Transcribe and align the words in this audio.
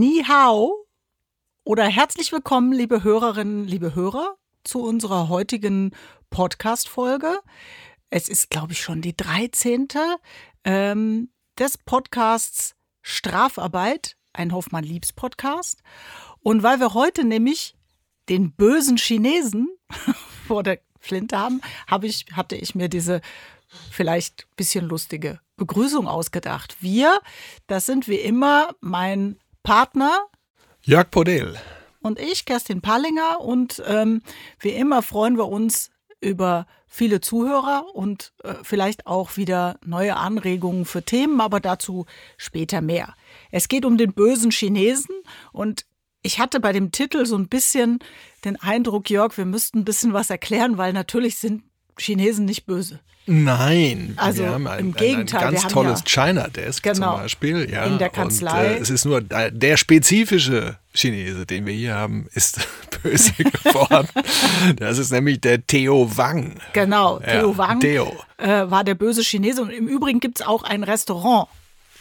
Ni 0.00 0.24
hao 0.26 0.86
oder 1.62 1.84
herzlich 1.84 2.32
willkommen, 2.32 2.72
liebe 2.72 3.04
Hörerinnen, 3.04 3.66
liebe 3.66 3.94
Hörer, 3.94 4.38
zu 4.64 4.82
unserer 4.82 5.28
heutigen 5.28 5.90
Podcast-Folge. 6.30 7.38
Es 8.08 8.30
ist, 8.30 8.48
glaube 8.48 8.72
ich, 8.72 8.80
schon 8.80 9.02
die 9.02 9.14
13. 9.14 9.88
Ähm, 10.64 11.28
des 11.58 11.76
Podcasts 11.76 12.74
Strafarbeit, 13.02 14.16
ein 14.32 14.54
Hoffmann-Liebs-Podcast. 14.54 15.82
Und 16.40 16.62
weil 16.62 16.80
wir 16.80 16.94
heute 16.94 17.24
nämlich 17.24 17.74
den 18.30 18.52
bösen 18.52 18.96
Chinesen 18.96 19.68
vor 20.46 20.62
der 20.62 20.80
Flinte 20.98 21.38
haben, 21.38 21.60
hab 21.86 22.04
ich, 22.04 22.24
hatte 22.32 22.56
ich 22.56 22.74
mir 22.74 22.88
diese 22.88 23.20
vielleicht 23.90 24.46
bisschen 24.56 24.86
lustige 24.86 25.40
Begrüßung 25.58 26.08
ausgedacht. 26.08 26.78
Wir, 26.80 27.20
das 27.66 27.84
sind 27.84 28.08
wie 28.08 28.16
immer 28.16 28.74
mein 28.80 29.38
Partner 29.62 30.26
Jörg 30.82 31.10
Podel 31.10 31.58
und 32.00 32.18
ich, 32.18 32.44
Kerstin 32.44 32.80
Pallinger. 32.80 33.40
Und 33.40 33.82
ähm, 33.86 34.22
wie 34.58 34.70
immer 34.70 35.02
freuen 35.02 35.36
wir 35.36 35.48
uns 35.48 35.90
über 36.20 36.66
viele 36.86 37.20
Zuhörer 37.20 37.86
und 37.94 38.32
äh, 38.42 38.54
vielleicht 38.62 39.06
auch 39.06 39.36
wieder 39.36 39.78
neue 39.84 40.16
Anregungen 40.16 40.84
für 40.84 41.02
Themen, 41.02 41.40
aber 41.40 41.60
dazu 41.60 42.06
später 42.36 42.80
mehr. 42.80 43.14
Es 43.50 43.68
geht 43.68 43.84
um 43.84 43.96
den 43.96 44.12
bösen 44.12 44.50
Chinesen 44.50 45.14
und 45.52 45.86
ich 46.22 46.38
hatte 46.38 46.60
bei 46.60 46.72
dem 46.72 46.92
Titel 46.92 47.24
so 47.24 47.36
ein 47.36 47.48
bisschen 47.48 48.00
den 48.44 48.56
Eindruck, 48.56 49.08
Jörg, 49.08 49.36
wir 49.38 49.46
müssten 49.46 49.78
ein 49.78 49.84
bisschen 49.84 50.12
was 50.12 50.28
erklären, 50.28 50.76
weil 50.76 50.92
natürlich 50.92 51.38
sind 51.38 51.62
Chinesen 51.98 52.44
nicht 52.44 52.66
böse. 52.66 53.00
Nein, 53.32 54.14
Also 54.16 54.42
wir 54.42 54.50
haben 54.50 54.66
ein, 54.66 54.78
im 54.80 54.92
Gegenteil, 54.92 55.40
ein, 55.40 55.46
ein 55.46 55.52
wir 55.52 55.60
ganz 55.60 55.64
haben 55.64 55.72
tolles 55.72 56.00
ja- 56.00 56.24
China 56.24 56.48
Desk 56.48 56.82
Genau, 56.82 57.12
zum 57.14 57.22
Beispiel. 57.22 57.70
Ja, 57.70 57.84
in 57.84 57.98
der 57.98 58.08
Und, 58.08 58.14
Kanzlei. 58.14 58.66
äh, 58.74 58.78
es 58.78 58.90
ist 58.90 59.04
nur 59.04 59.20
der 59.20 59.52
der 59.52 59.76
spezifische 59.76 60.76
Chinese, 60.92 61.46
den 61.46 61.64
wir 61.64 61.72
hier 61.72 61.94
haben, 61.94 62.26
ist 62.34 62.58
böse 63.02 63.32
geworden. 63.44 64.08
Das 64.76 64.98
ist 64.98 65.12
nämlich 65.12 65.40
der 65.40 65.64
Theo 65.64 66.10
Wang. 66.16 66.54
Genau, 66.72 67.20
Theo 67.20 67.50
Ja, 67.52 67.58
Wang 67.58 67.78
Theo. 67.80 68.16
Äh, 68.38 68.68
war 68.70 68.82
der 68.82 68.94
böse 68.96 69.22
Chinese. 69.22 69.62
Und 69.62 69.70
im 69.70 69.86
Übrigen 69.86 70.18
gibt 70.18 70.40
es 70.40 70.46
auch 70.46 70.64
ein 70.64 70.82
Restaurant. 70.82 71.46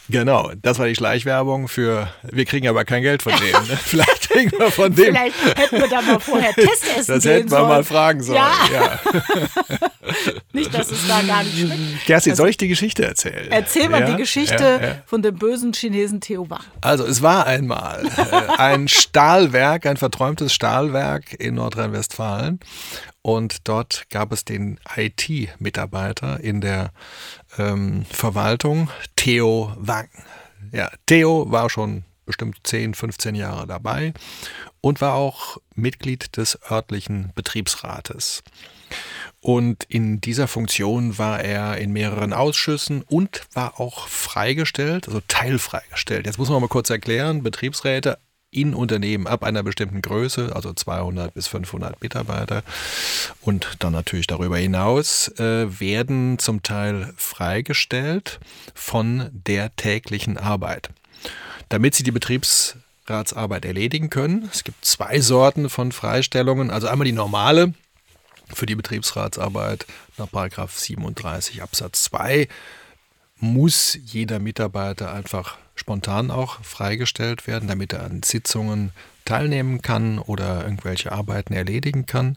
Genau, 0.10 0.52
das 0.62 0.80
war 0.80 0.88
die 0.88 0.96
Schleichwerbung 0.96 1.68
für, 1.68 2.10
wir 2.24 2.46
kriegen 2.46 2.68
aber 2.68 2.84
kein 2.84 3.04
Geld 3.04 3.22
von 3.22 3.34
denen. 3.34 3.68
Ne? 3.68 3.78
Vielleicht 3.84 4.30
kriegen 4.30 4.52
wir 4.58 4.72
von 4.72 4.94
dem. 4.94 5.06
Vielleicht 5.06 5.58
hätten 5.58 5.78
wir 5.80 5.88
da 5.88 6.02
mal 6.02 6.20
vorher 6.20 6.54
Testessen 6.56 7.16
das 7.16 7.26
hätten 7.26 7.52
wir 7.52 7.62
mal 7.62 7.84
fragen 7.84 8.24
sollen. 8.24 8.40
Ja, 8.40 8.70
Ja. 8.74 9.00
nicht, 10.54 10.74
dass 10.74 10.92
es 10.92 11.08
da 11.08 11.22
gar 11.22 11.44
nicht 11.44 11.60
schmeckt. 11.60 12.06
Kerstin, 12.06 12.36
soll 12.36 12.50
ich 12.50 12.58
die 12.58 12.68
Geschichte 12.68 13.06
erzählen? 13.06 13.48
Erzähl 13.52 13.88
mal 13.88 14.02
Ja, 14.02 14.08
die 14.12 14.18
Geschichte 14.18 14.80
ja, 14.82 14.96
von 15.06 15.22
dem 15.22 15.36
bösen 15.36 15.74
Chinesen 15.74 16.22
Theo 16.22 16.50
Wang. 16.50 16.64
Also 16.82 17.06
es 17.06 17.22
war 17.22 17.46
einmal 17.46 18.06
äh, 18.06 18.58
ein 18.58 18.88
Stahlwerk, 18.88 19.86
ein 19.86 19.98
verträumtes 19.98 20.54
Stahlwerk 20.54 21.34
in 21.40 21.56
Nordrhein-Westfalen. 21.56 22.60
Und 23.22 23.68
dort 23.68 24.06
gab 24.10 24.32
es 24.32 24.46
den 24.46 24.80
IT-Mitarbeiter 24.96 26.40
in 26.40 26.62
der 26.62 26.92
ähm, 27.60 28.06
Verwaltung, 28.10 28.90
Theo 29.16 29.74
Wang. 29.78 30.10
Ja, 30.72 30.90
Theo 31.06 31.52
war 31.52 31.70
schon 31.70 32.04
bestimmt 32.26 32.60
10, 32.64 32.94
15 32.94 33.36
Jahre 33.36 33.66
dabei 33.68 34.14
und 34.82 35.02
war 35.02 35.16
auch 35.16 35.58
Mitglied 35.76 36.38
des 36.38 36.60
örtlichen 36.70 37.32
Betriebsrates. 37.36 38.44
Und 39.42 39.86
in 39.86 40.22
dieser 40.22 40.48
Funktion 40.48 41.18
war 41.18 41.42
er 41.42 41.78
in 41.78 41.92
mehreren 41.92 42.34
Ausschüssen 42.34 43.04
und 43.04 43.48
war 43.54 43.80
auch 43.80 44.08
freigestellt, 44.08 45.08
also 45.08 45.22
teilfreigestellt. 45.28 46.26
Jetzt 46.26 46.38
muss 46.38 46.50
man 46.50 46.62
mal 46.62 46.68
kurz 46.68 46.90
erklären, 46.90 47.42
Betriebsräte 47.42 48.20
in 48.52 48.74
Unternehmen 48.74 49.28
ab 49.28 49.44
einer 49.44 49.64
bestimmten 49.64 50.02
Größe, 50.02 50.56
also 50.56 50.74
200 50.74 51.34
bis 51.34 51.48
500 51.48 52.02
Mitarbeiter. 52.02 52.64
Und 53.42 53.78
dann 53.80 53.94
natürlich 53.94 54.28
darüber 54.28 54.58
hinaus, 54.58 55.28
äh, 55.40 55.80
werden 55.80 56.40
zum 56.40 56.64
Teil 56.64 57.14
freigestellt 57.16 58.40
von 58.74 59.30
der 59.32 59.76
täglichen 59.76 60.38
Arbeit. 60.38 60.90
Damit 61.70 61.94
sie 61.94 62.04
die 62.04 62.12
Betriebsratsarbeit 62.12 63.66
erledigen 63.66 64.10
können, 64.10 64.50
es 64.52 64.64
gibt 64.64 64.84
zwei 64.84 65.20
Sorten 65.20 65.70
von 65.70 65.92
Freistellungen, 65.92 66.72
also 66.72 66.88
einmal 66.88 67.06
die 67.06 67.12
normale, 67.12 67.74
für 68.52 68.66
die 68.66 68.76
Betriebsratsarbeit 68.76 69.86
nach 70.18 70.30
37 70.30 71.62
Absatz 71.62 72.04
2 72.06 72.48
muss 73.40 73.98
jeder 74.04 74.40
Mitarbeiter 74.40 75.14
einfach 75.14 75.58
spontan 75.76 76.30
auch 76.30 76.62
freigestellt 76.64 77.48
werden, 77.48 77.68
damit 77.70 77.94
er 77.94 78.04
an 78.04 78.22
Sitzungen 78.24 78.92
teilnehmen 79.30 79.84
kann 79.84 80.18
oder 80.18 80.64
irgendwelche 80.64 81.12
Arbeiten 81.12 81.54
erledigen 81.54 82.08
kann. 82.08 82.36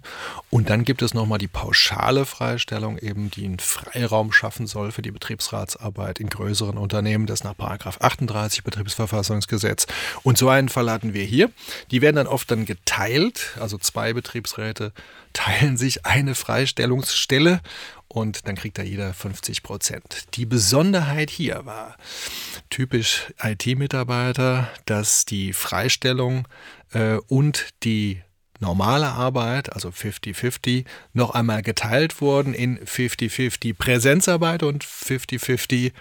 Und 0.50 0.68
dann 0.68 0.84
gibt 0.84 1.00
es 1.00 1.14
nochmal 1.14 1.38
die 1.38 1.48
pauschale 1.48 2.26
Freistellung, 2.26 2.98
eben 2.98 3.30
die 3.30 3.46
einen 3.46 3.60
Freiraum 3.60 4.30
schaffen 4.30 4.66
soll 4.66 4.92
für 4.92 5.00
die 5.00 5.10
Betriebsratsarbeit 5.10 6.20
in 6.20 6.28
größeren 6.28 6.76
Unternehmen, 6.76 7.26
das 7.26 7.44
nach 7.44 7.54
38 7.58 8.62
Betriebsverfassungsgesetz. 8.62 9.86
Und 10.22 10.36
so 10.36 10.50
einen 10.50 10.68
Fall 10.68 10.90
hatten 10.90 11.14
wir 11.14 11.24
hier. 11.24 11.50
Die 11.90 12.02
werden 12.02 12.16
dann 12.16 12.26
oft 12.26 12.50
dann 12.50 12.66
geteilt, 12.66 13.56
also 13.58 13.78
zwei 13.78 14.12
Betriebsräte 14.12 14.92
teilen 15.32 15.78
sich 15.78 16.04
eine 16.04 16.34
Freistellungsstelle 16.34 17.60
und 18.12 18.46
dann 18.46 18.56
kriegt 18.56 18.76
da 18.78 18.82
jeder 18.82 19.14
50 19.14 19.62
Prozent. 19.62 20.26
Die 20.34 20.44
Besonderheit 20.44 21.30
hier 21.30 21.64
war 21.64 21.96
typisch 22.68 23.32
IT-Mitarbeiter, 23.42 24.68
dass 24.84 25.24
die 25.24 25.54
Freistellung 25.54 26.46
äh, 26.92 27.16
und 27.28 27.70
die 27.84 28.20
normale 28.60 29.08
Arbeit, 29.08 29.72
also 29.72 29.88
50-50, 29.88 30.84
noch 31.14 31.30
einmal 31.30 31.62
geteilt 31.62 32.20
wurden 32.20 32.52
in 32.52 32.78
50-50 32.78 33.74
Präsenzarbeit 33.74 34.62
und 34.62 34.84
50-50 34.84 35.92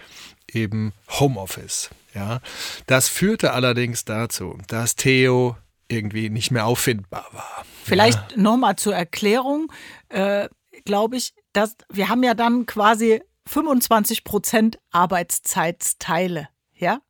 eben 0.52 0.92
Homeoffice. 1.08 1.88
Ja, 2.14 2.42
das 2.86 3.08
führte 3.08 3.54
allerdings 3.54 4.04
dazu, 4.04 4.58
dass 4.68 4.96
Theo 4.96 5.56
irgendwie 5.88 6.28
nicht 6.28 6.50
mehr 6.50 6.66
auffindbar 6.66 7.26
war. 7.32 7.64
Vielleicht 7.84 8.36
nochmal 8.36 8.76
zur 8.76 8.94
Erklärung, 8.94 9.72
äh, 10.10 10.48
glaube 10.84 11.16
ich, 11.16 11.32
dass 11.52 11.76
wir 11.90 12.08
haben 12.08 12.22
ja 12.22 12.34
dann 12.34 12.66
quasi 12.66 13.22
25 13.46 14.24
Prozent 14.24 14.78
Arbeitszeitsteile, 14.90 16.48
ja? 16.74 17.00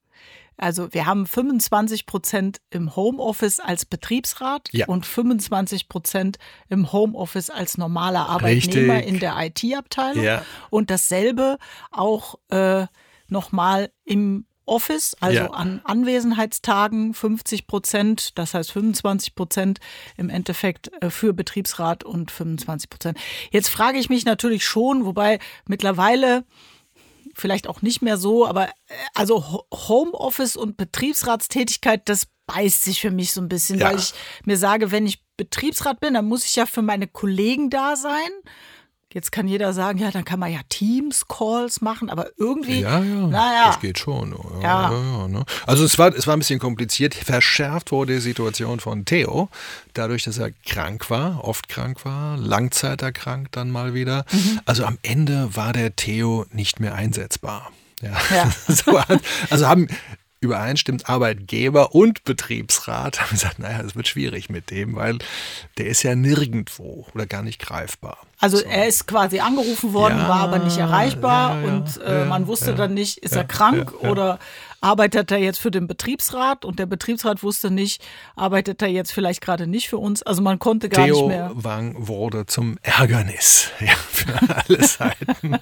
Also 0.58 0.92
wir 0.92 1.06
haben 1.06 1.26
25 1.26 2.06
Prozent 2.06 2.60
im 2.70 2.94
Homeoffice 2.94 3.58
als 3.58 3.84
Betriebsrat 3.84 4.69
Ja. 4.72 4.86
und 4.86 5.06
25 5.06 5.88
Prozent 5.88 6.38
im 6.69 6.92
Homeoffice 6.92 7.50
als 7.50 7.78
normaler 7.78 8.28
Arbeitnehmer 8.28 8.94
Richtig. 8.98 9.12
in 9.12 9.19
der 9.19 9.36
IT-Abteilung. 9.41 10.22
Ja. 10.22 10.44
Und 10.70 10.91
dasselbe 10.91 11.58
auch 11.91 12.36
äh, 12.50 12.86
nochmal 13.28 13.91
im 14.04 14.47
Office, 14.64 15.16
also 15.20 15.36
Ja. 15.38 15.50
an 15.50 15.80
Anwesenheitstagen 15.84 17.14
50 17.14 17.66
Prozent, 17.66 18.38
das 18.38 18.54
heißt 18.54 18.72
25 18.72 19.34
Prozent 19.34 19.80
im 20.16 20.30
Endeffekt 20.30 20.90
äh, 21.02 21.10
für 21.10 21.32
Betriebsrat 21.32 22.04
und 22.04 22.30
25 22.30 22.88
Prozent. 22.90 23.18
Jetzt 23.50 23.68
frage 23.68 23.98
ich 23.98 24.08
mich 24.08 24.24
natürlich 24.24 24.64
schon, 24.64 25.04
wobei 25.04 25.38
mittlerweile 25.66 26.44
vielleicht 27.34 27.66
auch 27.66 27.82
nicht 27.82 28.02
mehr 28.02 28.18
so, 28.18 28.46
aber 28.46 28.68
äh, 28.68 28.70
also 29.14 29.50
Ho- 29.52 29.66
Homeoffice 29.72 30.56
und 30.56 30.76
Betriebsratstätigkeit, 30.76 32.08
das 32.08 32.26
beißt 32.46 32.82
sich 32.82 33.00
für 33.00 33.10
mich 33.10 33.32
so 33.32 33.40
ein 33.40 33.48
bisschen, 33.48 33.78
Ja. 33.78 33.88
weil 33.90 33.98
ich 33.98 34.12
mir 34.44 34.56
sage, 34.56 34.90
wenn 34.90 35.06
ich 35.06 35.22
Betriebsrat 35.36 36.00
bin, 36.00 36.14
dann 36.14 36.26
muss 36.26 36.44
ich 36.44 36.56
ja 36.56 36.66
für 36.66 36.82
meine 36.82 37.06
Kollegen 37.08 37.70
da 37.70 37.96
sein. 37.96 38.30
Jetzt 39.14 39.32
kann 39.32 39.46
jeder 39.48 39.72
sagen, 39.72 39.98
ja, 39.98 40.10
dann 40.10 40.24
kann 40.24 40.40
man 40.40 40.52
ja 40.52 40.60
Teams-Calls 40.68 41.80
machen, 41.80 42.10
aber 42.10 42.28
irgendwie, 42.36 42.80
Ja, 42.80 43.02
ja, 43.02 43.26
naja, 43.26 43.66
das 43.66 43.80
geht 43.80 43.98
schon. 43.98 44.34
Ja. 44.62 44.90
Ja, 44.92 45.28
ne? 45.28 45.44
Also 45.66 45.84
es 45.84 45.98
war, 45.98 46.14
es 46.14 46.26
war 46.26 46.37
ein 46.37 46.38
bisschen 46.38 46.58
kompliziert. 46.58 47.14
Verschärft 47.14 47.92
wurde 47.92 48.14
die 48.14 48.20
Situation 48.20 48.81
von 48.81 49.04
Theo, 49.04 49.48
dadurch, 49.94 50.25
dass 50.25 50.38
er 50.38 50.50
krank 50.66 51.10
war, 51.10 51.44
oft 51.44 51.69
krank 51.69 52.04
war, 52.04 52.37
langzeiterkrankt 52.37 53.56
dann 53.56 53.70
mal 53.70 53.94
wieder. 53.94 54.25
Mhm. 54.32 54.60
Also 54.64 54.84
am 54.84 54.98
Ende 55.02 55.54
war 55.54 55.72
der 55.72 55.94
Theo 55.96 56.46
nicht 56.50 56.81
mehr 56.81 56.94
einsetzbar. 56.94 57.70
Ja. 58.00 58.16
Ja. 58.34 58.50
So 58.69 59.00
also 59.50 59.66
haben 59.69 59.88
übereinstimmt 60.42 61.08
Arbeitgeber 61.08 61.94
und 61.94 62.24
Betriebsrat 62.24 63.20
haben 63.20 63.30
gesagt, 63.30 63.58
naja, 63.58 63.80
es 63.80 63.96
wird 63.96 64.08
schwierig 64.08 64.50
mit 64.50 64.70
dem, 64.70 64.96
weil 64.96 65.18
der 65.78 65.86
ist 65.86 66.02
ja 66.02 66.14
nirgendwo 66.14 67.06
oder 67.14 67.26
gar 67.26 67.42
nicht 67.42 67.60
greifbar. 67.60 68.18
Also 68.38 68.58
so. 68.58 68.64
er 68.64 68.88
ist 68.88 69.06
quasi 69.06 69.38
angerufen 69.40 69.92
worden, 69.92 70.18
ja, 70.18 70.28
war 70.28 70.40
aber 70.40 70.58
nicht 70.58 70.76
erreichbar 70.76 71.54
ja, 71.54 71.60
ja, 71.60 71.68
und 71.68 72.00
äh, 72.04 72.24
man 72.24 72.46
wusste 72.46 72.74
dann 72.74 72.92
nicht, 72.92 73.18
ist 73.18 73.36
er 73.36 73.44
krank 73.44 73.92
oder 74.00 74.38
arbeitet 74.82 75.31
er 75.31 75.38
jetzt 75.38 75.61
für 75.61 75.70
den 75.70 75.87
Betriebsrat 75.87 76.64
und 76.64 76.79
der 76.79 76.87
Betriebsrat 76.87 77.43
wusste 77.43 77.70
nicht, 77.70 78.05
arbeitet 78.34 78.82
er 78.82 78.88
jetzt 78.88 79.12
vielleicht 79.12 79.40
gerade 79.40 79.67
nicht 79.67 79.88
für 79.88 79.99
uns. 79.99 80.23
Also 80.23 80.43
man 80.43 80.58
konnte 80.58 80.88
gar 80.88 81.06
Theo 81.06 81.17
nicht 81.17 81.29
mehr. 81.29 81.50
Wang 81.55 81.94
wurde 81.96 82.46
zum 82.46 82.76
Ärgernis 82.82 83.70
ja, 83.81 83.94
für 84.11 84.34
alle 84.50 84.84
Seiten. 84.84 85.58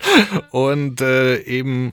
und 0.50 1.00
äh, 1.02 1.36
eben 1.42 1.92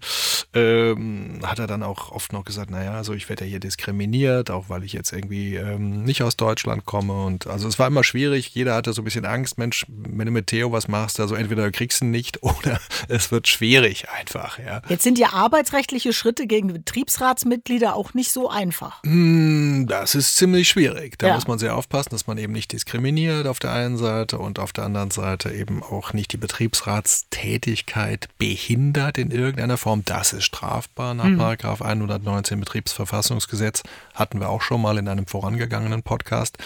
ähm, 0.54 1.42
hat 1.44 1.60
er 1.60 1.68
dann 1.68 1.84
auch 1.84 2.12
oft 2.12 2.32
noch 2.32 2.46
gesagt, 2.46 2.72
naja, 2.72 2.94
also 2.94 3.14
ich 3.14 3.28
werde 3.28 3.44
ja 3.44 3.52
hier 3.52 3.60
diskriminiert, 3.60 4.50
auch 4.50 4.70
weil 4.70 4.84
ich 4.84 4.94
jetzt 4.94 5.12
irgendwie 5.12 5.56
ähm, 5.56 6.04
nicht 6.04 6.24
aus 6.24 6.38
Deutschland 6.38 6.86
komme. 6.86 7.26
Und 7.26 7.46
also 7.46 7.68
es 7.68 7.78
war 7.78 7.88
immer 7.88 8.06
schwierig, 8.06 8.56
jeder 8.56 8.74
hatte 8.74 8.94
so 8.94 9.02
ein 9.02 9.06
bisschen 9.06 9.26
Angst, 9.26 9.58
Mensch, 9.58 9.86
wenn 9.90 10.26
du 10.26 10.32
mit 10.32 10.48
Theo 10.48 10.72
was 10.72 10.88
machst, 10.88 11.20
also 11.20 11.36
entweder 11.36 11.70
kriegst 11.72 12.00
du 12.00 12.06
ihn 12.06 12.12
nicht 12.12 12.42
oder 12.48 12.80
es 13.10 13.32
wird 13.32 13.50
schwierig 13.50 14.08
einfach. 14.10 14.60
Ja. 14.60 14.82
Jetzt 14.88 15.04
sind 15.04 15.20
ja 15.20 15.34
arbeitsrechtliche 15.34 16.14
Schritte 16.14 16.48
gegen 16.48 16.72
Betriebsrat 16.72 17.17
Betriebsratsmitglieder 17.18 17.96
auch 17.96 18.14
nicht 18.14 18.32
so 18.32 18.50
einfach. 18.50 19.02
Hm, 19.04 19.86
das 19.88 20.16
ist 20.16 20.36
ziemlich 20.36 20.70
schwierig. 20.70 21.18
Da 21.18 21.28
ja. 21.28 21.36
muss 21.36 21.48
man 21.48 21.60
sehr 21.60 21.76
aufpassen, 21.76 22.10
dass 22.12 22.28
man 22.28 22.38
eben 22.38 22.54
nicht 22.54 22.72
diskriminiert 22.72 23.48
auf 23.48 23.60
der 23.60 23.72
einen 23.72 23.98
Seite 23.98 24.38
und 24.38 24.60
auf 24.60 24.74
der 24.74 24.86
anderen 24.86 25.12
Seite 25.12 25.52
eben 25.52 25.84
auch 25.84 26.14
nicht 26.14 26.32
die 26.34 26.38
Betriebsratstätigkeit 26.38 28.28
behindert 28.38 29.18
in 29.18 29.32
irgendeiner 29.32 29.78
Form. 29.78 30.04
Das 30.06 30.34
ist 30.34 30.46
strafbar 30.46 31.14
nach 31.14 31.26
hm. 31.26 31.40
119 31.40 32.60
Betriebsverfassungsgesetz. 32.60 33.84
Hatten 34.14 34.40
wir 34.40 34.50
auch 34.50 34.62
schon 34.62 34.82
mal 34.82 34.98
in 34.98 35.08
einem 35.08 35.26
vorangegangenen 35.26 36.04
Podcast. 36.04 36.58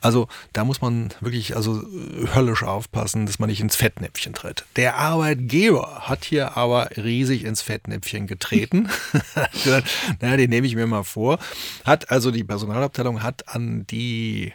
Also 0.00 0.28
da 0.52 0.64
muss 0.64 0.80
man 0.80 1.10
wirklich 1.20 1.56
also 1.56 1.82
höllisch 2.34 2.62
aufpassen, 2.62 3.26
dass 3.26 3.38
man 3.38 3.50
nicht 3.50 3.60
ins 3.60 3.76
Fettnäpfchen 3.76 4.32
tritt. 4.32 4.64
Der 4.76 4.96
Arbeitgeber 4.96 6.02
hat 6.02 6.24
hier 6.24 6.56
aber 6.56 6.90
riesig 6.96 7.44
ins 7.44 7.62
Fettnäpfchen 7.62 8.26
getreten. 8.26 8.88
naja, 10.20 10.36
den 10.36 10.50
nehme 10.50 10.66
ich 10.66 10.74
mir 10.74 10.86
mal 10.86 11.04
vor. 11.04 11.38
Hat 11.84 12.10
also 12.10 12.30
die 12.30 12.44
Personalabteilung 12.44 13.22
hat 13.22 13.48
an 13.48 13.86
die 13.86 14.52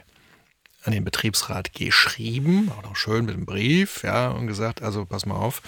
an 0.86 0.92
den 0.92 1.06
Betriebsrat 1.06 1.72
geschrieben, 1.74 2.70
auch 2.78 2.84
noch 2.84 2.96
schön 2.98 3.26
mit 3.26 3.36
dem 3.36 3.46
Brief, 3.46 4.04
ja, 4.04 4.30
und 4.32 4.48
gesagt, 4.48 4.82
also 4.82 5.06
pass 5.06 5.26
mal 5.26 5.36
auf, 5.36 5.62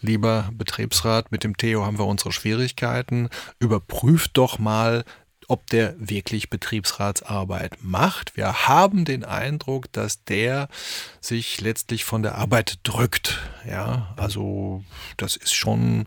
lieber 0.00 0.48
Betriebsrat, 0.52 1.32
mit 1.32 1.42
dem 1.42 1.56
Theo 1.56 1.84
haben 1.84 1.98
wir 1.98 2.06
unsere 2.06 2.30
Schwierigkeiten, 2.30 3.30
überprüft 3.58 4.30
doch 4.34 4.60
mal 4.60 5.04
ob 5.50 5.66
der 5.66 5.94
wirklich 5.98 6.48
Betriebsratsarbeit 6.48 7.78
macht. 7.82 8.36
Wir 8.36 8.68
haben 8.68 9.04
den 9.04 9.24
Eindruck, 9.24 9.90
dass 9.92 10.22
der 10.22 10.68
sich 11.20 11.60
letztlich 11.60 12.04
von 12.04 12.22
der 12.22 12.36
Arbeit 12.36 12.78
drückt. 12.84 13.40
Ja, 13.68 14.14
also 14.16 14.84
das 15.16 15.34
ist 15.34 15.52
schon 15.52 16.06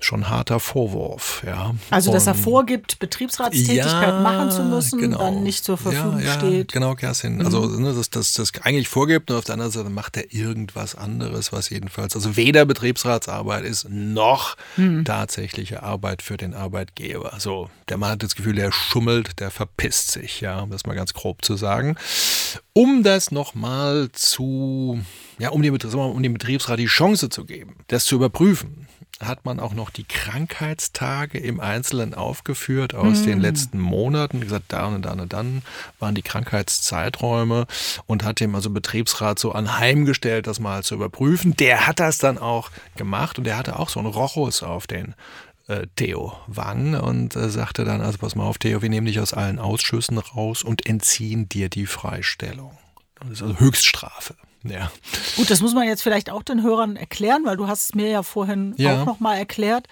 schon 0.00 0.20
ein 0.20 0.28
harter 0.28 0.60
Vorwurf. 0.60 1.42
Ja. 1.46 1.74
Also 1.90 2.12
dass 2.12 2.26
er 2.26 2.34
vorgibt, 2.34 2.98
Betriebsratstätigkeit 2.98 4.08
ja, 4.08 4.20
machen 4.20 4.50
zu 4.50 4.62
müssen, 4.62 5.00
genau. 5.00 5.18
dann 5.18 5.42
nicht 5.42 5.64
zur 5.64 5.78
Verfügung 5.78 6.20
ja, 6.20 6.26
ja, 6.26 6.38
steht. 6.38 6.72
Genau, 6.72 6.94
Kerstin. 6.94 7.42
Also, 7.42 7.62
mhm. 7.62 7.64
Also 7.64 7.80
ne, 7.80 7.94
dass 7.94 8.10
das, 8.10 8.34
das 8.34 8.52
eigentlich 8.62 8.88
vorgibt 8.88 9.30
und 9.30 9.38
auf 9.38 9.44
der 9.44 9.54
anderen 9.54 9.72
Seite 9.72 9.88
macht 9.88 10.18
er 10.18 10.32
irgendwas 10.32 10.94
anderes, 10.94 11.52
was 11.52 11.70
jedenfalls 11.70 12.14
also 12.14 12.36
weder 12.36 12.66
Betriebsratsarbeit 12.66 13.64
ist 13.64 13.88
noch 13.88 14.56
mhm. 14.76 15.06
tatsächliche 15.06 15.82
Arbeit 15.82 16.20
für 16.20 16.36
den 16.36 16.52
Arbeitgeber. 16.52 17.32
So, 17.38 17.70
der 17.88 17.96
Mann 17.96 18.10
hat 18.10 18.22
das 18.22 18.34
Gefühl, 18.34 18.57
der 18.58 18.72
schummelt, 18.72 19.40
der 19.40 19.50
verpisst 19.50 20.10
sich, 20.10 20.40
ja, 20.40 20.60
um 20.60 20.70
das 20.70 20.84
mal 20.86 20.94
ganz 20.94 21.14
grob 21.14 21.44
zu 21.44 21.56
sagen. 21.56 21.96
Um 22.72 23.02
das 23.02 23.30
nochmal 23.30 24.08
zu, 24.12 25.00
ja, 25.38 25.50
um 25.50 25.62
dem, 25.62 25.74
um 25.74 26.22
dem 26.22 26.32
Betriebsrat 26.34 26.78
die 26.78 26.86
Chance 26.86 27.28
zu 27.28 27.44
geben, 27.44 27.76
das 27.88 28.04
zu 28.04 28.16
überprüfen, 28.16 28.88
hat 29.20 29.44
man 29.44 29.58
auch 29.58 29.74
noch 29.74 29.90
die 29.90 30.04
Krankheitstage 30.04 31.38
im 31.38 31.58
Einzelnen 31.58 32.14
aufgeführt 32.14 32.94
aus 32.94 33.22
mm. 33.22 33.24
den 33.24 33.40
letzten 33.40 33.78
Monaten. 33.80 34.40
Wie 34.40 34.44
gesagt, 34.44 34.66
da 34.68 34.86
und 34.86 35.02
dann 35.02 35.18
und 35.18 35.32
dann 35.32 35.62
waren 35.98 36.14
die 36.14 36.22
Krankheitszeiträume 36.22 37.66
und 38.06 38.22
hat 38.22 38.38
dem 38.38 38.54
also 38.54 38.70
Betriebsrat 38.70 39.40
so 39.40 39.50
anheimgestellt, 39.52 40.46
das 40.46 40.60
mal 40.60 40.84
zu 40.84 40.94
überprüfen. 40.94 41.56
Der 41.56 41.88
hat 41.88 41.98
das 41.98 42.18
dann 42.18 42.38
auch 42.38 42.70
gemacht 42.96 43.38
und 43.38 43.44
der 43.44 43.56
hatte 43.56 43.78
auch 43.78 43.88
so 43.88 43.98
einen 43.98 44.08
Rochus 44.08 44.62
auf 44.62 44.86
den 44.86 45.14
äh, 45.68 45.86
Theo 45.96 46.32
Wang 46.46 46.94
und 46.94 47.36
äh, 47.36 47.48
sagte 47.50 47.84
dann, 47.84 48.00
also 48.00 48.18
pass 48.18 48.34
mal 48.34 48.44
auf, 48.44 48.58
Theo, 48.58 48.82
wir 48.82 48.88
nehmen 48.88 49.06
dich 49.06 49.20
aus 49.20 49.34
allen 49.34 49.58
Ausschüssen 49.58 50.18
raus 50.18 50.62
und 50.62 50.86
entziehen 50.86 51.48
dir 51.48 51.68
die 51.68 51.86
Freistellung. 51.86 52.76
Das 53.20 53.30
ist 53.30 53.42
also 53.42 53.58
Höchststrafe. 53.60 54.34
Ja. 54.64 54.90
Gut, 55.36 55.50
das 55.50 55.60
muss 55.60 55.74
man 55.74 55.86
jetzt 55.86 56.02
vielleicht 56.02 56.30
auch 56.30 56.42
den 56.42 56.62
Hörern 56.62 56.96
erklären, 56.96 57.44
weil 57.44 57.56
du 57.56 57.68
hast 57.68 57.84
es 57.84 57.94
mir 57.94 58.08
ja 58.08 58.22
vorhin 58.22 58.74
ja. 58.76 59.00
auch 59.00 59.06
nochmal 59.06 59.38
erklärt. 59.38 59.86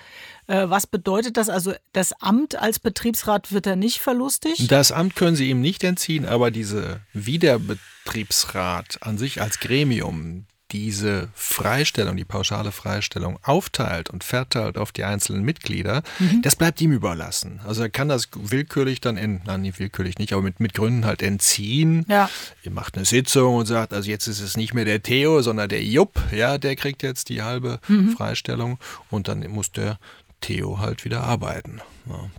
Äh, 0.48 0.68
was 0.68 0.86
bedeutet 0.86 1.36
das? 1.36 1.48
Also 1.48 1.72
das 1.92 2.12
Amt 2.20 2.56
als 2.56 2.78
Betriebsrat 2.78 3.52
wird 3.52 3.66
er 3.66 3.76
nicht 3.76 4.00
verlustig? 4.00 4.66
Das 4.68 4.92
Amt 4.92 5.14
können 5.14 5.36
Sie 5.36 5.50
ihm 5.50 5.60
nicht 5.60 5.84
entziehen, 5.84 6.26
aber 6.26 6.50
diese 6.50 7.00
Wiederbetriebsrat 7.12 8.98
an 9.02 9.18
sich 9.18 9.40
als 9.40 9.60
Gremium, 9.60 10.46
diese 10.72 11.28
Freistellung, 11.34 12.16
die 12.16 12.24
pauschale 12.24 12.72
Freistellung 12.72 13.38
aufteilt 13.42 14.10
und 14.10 14.24
verteilt 14.24 14.78
auf 14.78 14.90
die 14.90 15.04
einzelnen 15.04 15.42
Mitglieder, 15.42 16.02
mhm. 16.18 16.42
das 16.42 16.56
bleibt 16.56 16.80
ihm 16.80 16.92
überlassen. 16.92 17.60
Also 17.66 17.82
er 17.82 17.90
kann 17.90 18.08
das 18.08 18.28
willkürlich 18.34 19.00
dann, 19.00 19.16
in, 19.16 19.40
nein, 19.44 19.62
nicht 19.62 19.78
willkürlich 19.78 20.18
nicht, 20.18 20.32
aber 20.32 20.42
mit, 20.42 20.58
mit 20.58 20.74
Gründen 20.74 21.04
halt 21.04 21.22
entziehen. 21.22 22.04
Ja. 22.08 22.28
Er 22.64 22.70
macht 22.72 22.96
eine 22.96 23.04
Sitzung 23.04 23.56
und 23.56 23.66
sagt, 23.66 23.92
also 23.92 24.10
jetzt 24.10 24.26
ist 24.26 24.40
es 24.40 24.56
nicht 24.56 24.74
mehr 24.74 24.84
der 24.84 25.02
Theo, 25.02 25.40
sondern 25.42 25.68
der 25.68 25.84
Jupp, 25.84 26.20
ja, 26.32 26.58
der 26.58 26.74
kriegt 26.74 27.02
jetzt 27.02 27.28
die 27.28 27.42
halbe 27.42 27.78
mhm. 27.86 28.10
Freistellung 28.10 28.78
und 29.10 29.28
dann 29.28 29.48
muss 29.48 29.70
der 29.70 29.98
Theo 30.40 30.78
halt 30.78 31.04
wieder 31.04 31.24
arbeiten. 31.24 31.80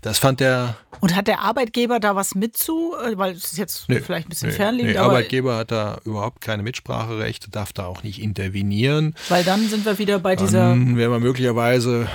Das 0.01 0.19
fand 0.19 0.39
der. 0.39 0.77
Und 1.01 1.15
hat 1.15 1.27
der 1.27 1.41
Arbeitgeber 1.41 1.99
da 1.99 2.15
was 2.15 2.35
mit 2.35 2.55
zu? 2.55 2.93
Äh, 2.95 3.17
weil 3.17 3.33
es 3.33 3.51
ist 3.51 3.57
jetzt 3.57 3.89
nee, 3.89 3.99
vielleicht 3.99 4.27
ein 4.27 4.29
bisschen 4.29 4.49
nee, 4.49 4.55
fernliegend. 4.55 4.95
Der 4.95 5.01
nee, 5.01 5.07
Arbeitgeber 5.07 5.57
hat 5.57 5.71
da 5.71 5.99
überhaupt 6.05 6.41
keine 6.41 6.63
Mitspracherechte, 6.63 7.49
darf 7.51 7.73
da 7.73 7.85
auch 7.85 8.03
nicht 8.03 8.21
intervenieren. 8.21 9.13
Weil 9.29 9.43
dann 9.43 9.67
sind 9.67 9.85
wir 9.85 9.97
wieder 9.99 10.19
bei 10.19 10.35
dieser. 10.35 10.69
Dann 10.69 10.95
wäre 10.95 11.09
man 11.09 11.21
möglicherweise 11.21 12.07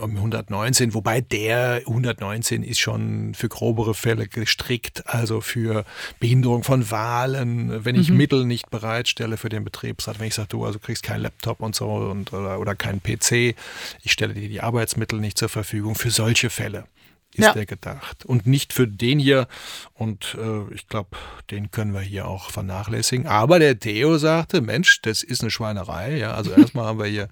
um 0.00 0.16
119, 0.16 0.94
wobei 0.94 1.20
der 1.20 1.82
119 1.86 2.62
ist 2.62 2.78
schon 2.78 3.34
für 3.34 3.48
grobere 3.48 3.94
Fälle 3.94 4.26
gestrickt, 4.28 5.04
also 5.06 5.40
für 5.40 5.84
Behinderung 6.20 6.64
von 6.64 6.90
Wahlen, 6.90 7.84
wenn 7.84 7.94
ich 7.94 8.10
mhm. 8.10 8.16
Mittel 8.16 8.44
nicht 8.44 8.70
bereitstelle 8.70 9.36
für 9.36 9.48
den 9.48 9.64
Betriebsrat, 9.64 10.18
wenn 10.18 10.28
ich 10.28 10.34
sage, 10.34 10.48
du 10.48 10.64
also 10.64 10.78
kriegst 10.78 11.02
keinen 11.02 11.22
Laptop 11.22 11.60
und 11.60 11.74
so 11.74 11.88
und, 11.88 12.32
oder, 12.32 12.60
oder 12.60 12.74
keinen 12.74 13.02
PC, 13.02 13.54
ich 14.02 14.12
stelle 14.12 14.34
dir 14.34 14.48
die 14.48 14.60
Arbeitsmittel 14.60 15.20
nicht 15.20 15.38
zur 15.38 15.48
Verfügung, 15.48 15.94
für 15.94 16.10
solche 16.10 16.50
Fälle 16.50 16.84
ist 17.34 17.44
ja. 17.44 17.52
der 17.52 17.66
gedacht. 17.66 18.24
Und 18.24 18.46
nicht 18.46 18.72
für 18.72 18.88
den 18.88 19.18
hier. 19.18 19.46
Und 19.94 20.36
äh, 20.38 20.72
ich 20.74 20.88
glaube, 20.88 21.10
den 21.50 21.70
können 21.70 21.92
wir 21.92 22.00
hier 22.00 22.26
auch 22.26 22.50
vernachlässigen. 22.50 23.26
Aber 23.26 23.58
der 23.58 23.78
Theo 23.78 24.18
sagte, 24.18 24.60
Mensch, 24.60 25.02
das 25.02 25.22
ist 25.22 25.42
eine 25.42 25.50
Schweinerei. 25.50 26.16
Ja, 26.16 26.32
also 26.32 26.52
erstmal 26.56 26.86
haben 26.86 26.98
wir 26.98 27.06
hier 27.06 27.28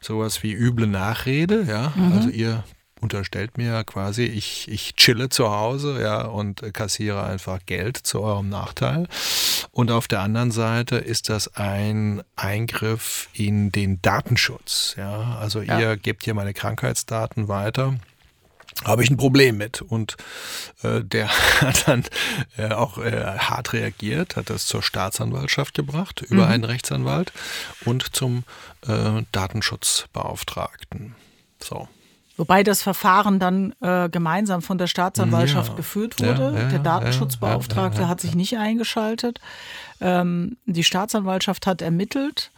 sowas 0.00 0.42
wie 0.42 0.52
üble 0.52 0.86
Nachrede. 0.86 1.64
Ja, 1.68 1.92
mhm. 1.96 2.12
also 2.12 2.28
ihr 2.28 2.64
unterstellt 3.00 3.58
mir 3.58 3.84
quasi, 3.84 4.24
ich, 4.24 4.68
ich 4.68 4.96
chille 4.96 5.28
zu 5.28 5.50
Hause, 5.50 6.00
ja, 6.02 6.22
und 6.22 6.62
kassiere 6.74 7.22
einfach 7.22 7.60
Geld 7.64 7.96
zu 7.96 8.20
eurem 8.20 8.48
Nachteil. 8.48 9.06
Und 9.70 9.92
auf 9.92 10.08
der 10.08 10.20
anderen 10.20 10.50
Seite 10.50 10.96
ist 10.96 11.28
das 11.28 11.54
ein 11.54 12.22
Eingriff 12.34 13.28
in 13.34 13.70
den 13.70 14.02
Datenschutz, 14.02 14.94
ja. 14.98 15.38
Also 15.40 15.62
ja. 15.62 15.78
ihr 15.78 15.96
gebt 15.96 16.24
hier 16.24 16.34
meine 16.34 16.54
Krankheitsdaten 16.54 17.46
weiter 17.46 17.94
habe 18.84 19.02
ich 19.02 19.10
ein 19.10 19.16
Problem 19.16 19.56
mit. 19.56 19.82
Und 19.82 20.16
äh, 20.82 21.02
der 21.02 21.28
hat 21.60 21.88
dann 21.88 22.04
äh, 22.56 22.70
auch 22.72 22.98
äh, 22.98 23.38
hart 23.38 23.72
reagiert, 23.72 24.36
hat 24.36 24.50
das 24.50 24.66
zur 24.66 24.82
Staatsanwaltschaft 24.82 25.74
gebracht 25.74 26.22
über 26.22 26.46
mhm. 26.46 26.52
einen 26.52 26.64
Rechtsanwalt 26.64 27.32
und 27.84 28.14
zum 28.14 28.44
äh, 28.86 29.22
Datenschutzbeauftragten. 29.32 31.14
So. 31.62 31.88
Wobei 32.36 32.62
das 32.62 32.82
Verfahren 32.82 33.40
dann 33.40 33.74
äh, 33.80 34.08
gemeinsam 34.08 34.62
von 34.62 34.78
der 34.78 34.86
Staatsanwaltschaft 34.86 35.70
ja. 35.70 35.76
geführt 35.76 36.20
wurde. 36.20 36.52
Ja, 36.54 36.62
ja, 36.62 36.68
der 36.68 36.78
Datenschutzbeauftragte 36.78 38.06
hat 38.06 38.20
sich 38.20 38.36
nicht 38.36 38.56
eingeschaltet. 38.56 39.40
Ähm, 40.00 40.56
die 40.64 40.84
Staatsanwaltschaft 40.84 41.66
hat 41.66 41.82
ermittelt 41.82 42.52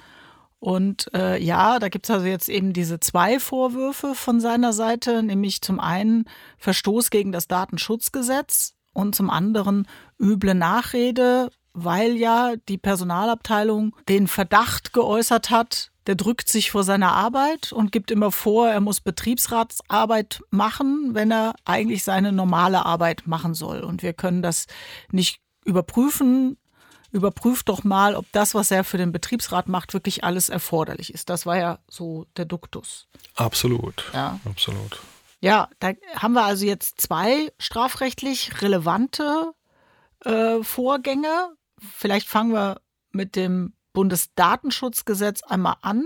und 0.61 1.11
äh, 1.15 1.43
ja, 1.43 1.79
da 1.79 1.89
gibt's 1.89 2.11
also 2.11 2.27
jetzt 2.27 2.51
eben 2.51 2.75
diese 2.75 3.01
zwei 3.01 3.41
Vorwürfe 3.41 4.15
von 4.15 4.41
seiner 4.41 4.75
Seite, 4.75 5.23
nämlich 5.23 5.63
zum 5.63 5.81
einen 5.81 6.27
Verstoß 6.59 7.09
gegen 7.09 7.33
das 7.33 7.49
Datenschutzgesetz 7.49 8.75
und 8.93 9.15
zum 9.15 9.31
anderen 9.31 9.89
üble 10.21 10.55
Nachrede, 10.55 11.51
weil 11.73 12.13
ja 12.13 12.55
die 12.69 12.77
Personalabteilung 12.77 13.97
den 14.09 14.27
Verdacht 14.27 14.93
geäußert 14.93 15.49
hat, 15.49 15.93
der 16.07 16.15
drückt 16.15 16.49
sich 16.49 16.71
vor 16.71 16.85
seiner 16.85 17.13
Arbeit 17.13 17.73
und 17.73 17.91
gibt 17.91 18.11
immer 18.11 18.31
vor, 18.31 18.69
er 18.69 18.81
muss 18.81 19.01
Betriebsratsarbeit 19.01 20.43
machen, 20.51 21.15
wenn 21.15 21.31
er 21.31 21.55
eigentlich 21.65 22.05
seine 22.05 22.33
normale 22.33 22.85
Arbeit 22.85 23.27
machen 23.27 23.55
soll. 23.55 23.81
Und 23.81 24.03
wir 24.03 24.13
können 24.13 24.43
das 24.43 24.67
nicht 25.11 25.41
überprüfen, 25.65 26.59
überprüft 27.11 27.69
doch 27.69 27.85
mal, 27.85 28.15
ob 28.15 28.27
das, 28.33 28.55
was 28.55 28.71
er 28.71 28.85
für 28.85 28.99
den 28.99 29.13
Betriebsrat 29.13 29.69
macht, 29.69 29.93
wirklich 29.95 30.25
alles 30.25 30.49
erforderlich 30.49 31.13
ist. 31.13 31.29
Das 31.29 31.47
war 31.47 31.57
ja 31.57 31.79
so 31.89 32.27
der 32.37 32.45
Duktus. 32.45 33.09
Absolut. 33.35 34.05
Ja. 34.13 34.39
Absolut. 34.45 35.01
Ja, 35.41 35.69
da 35.79 35.93
haben 36.17 36.35
wir 36.35 36.45
also 36.45 36.67
jetzt 36.67 37.01
zwei 37.01 37.51
strafrechtlich 37.59 38.61
relevante 38.63 39.53
äh, 40.25 40.63
Vorgänge. 40.63 41.55
Vielleicht 41.79 42.29
fangen 42.29 42.53
wir 42.53 42.81
mit 43.13 43.37
dem 43.37 43.73
Bundesdatenschutzgesetz 43.93 45.43
einmal 45.43 45.77
an. 45.83 46.05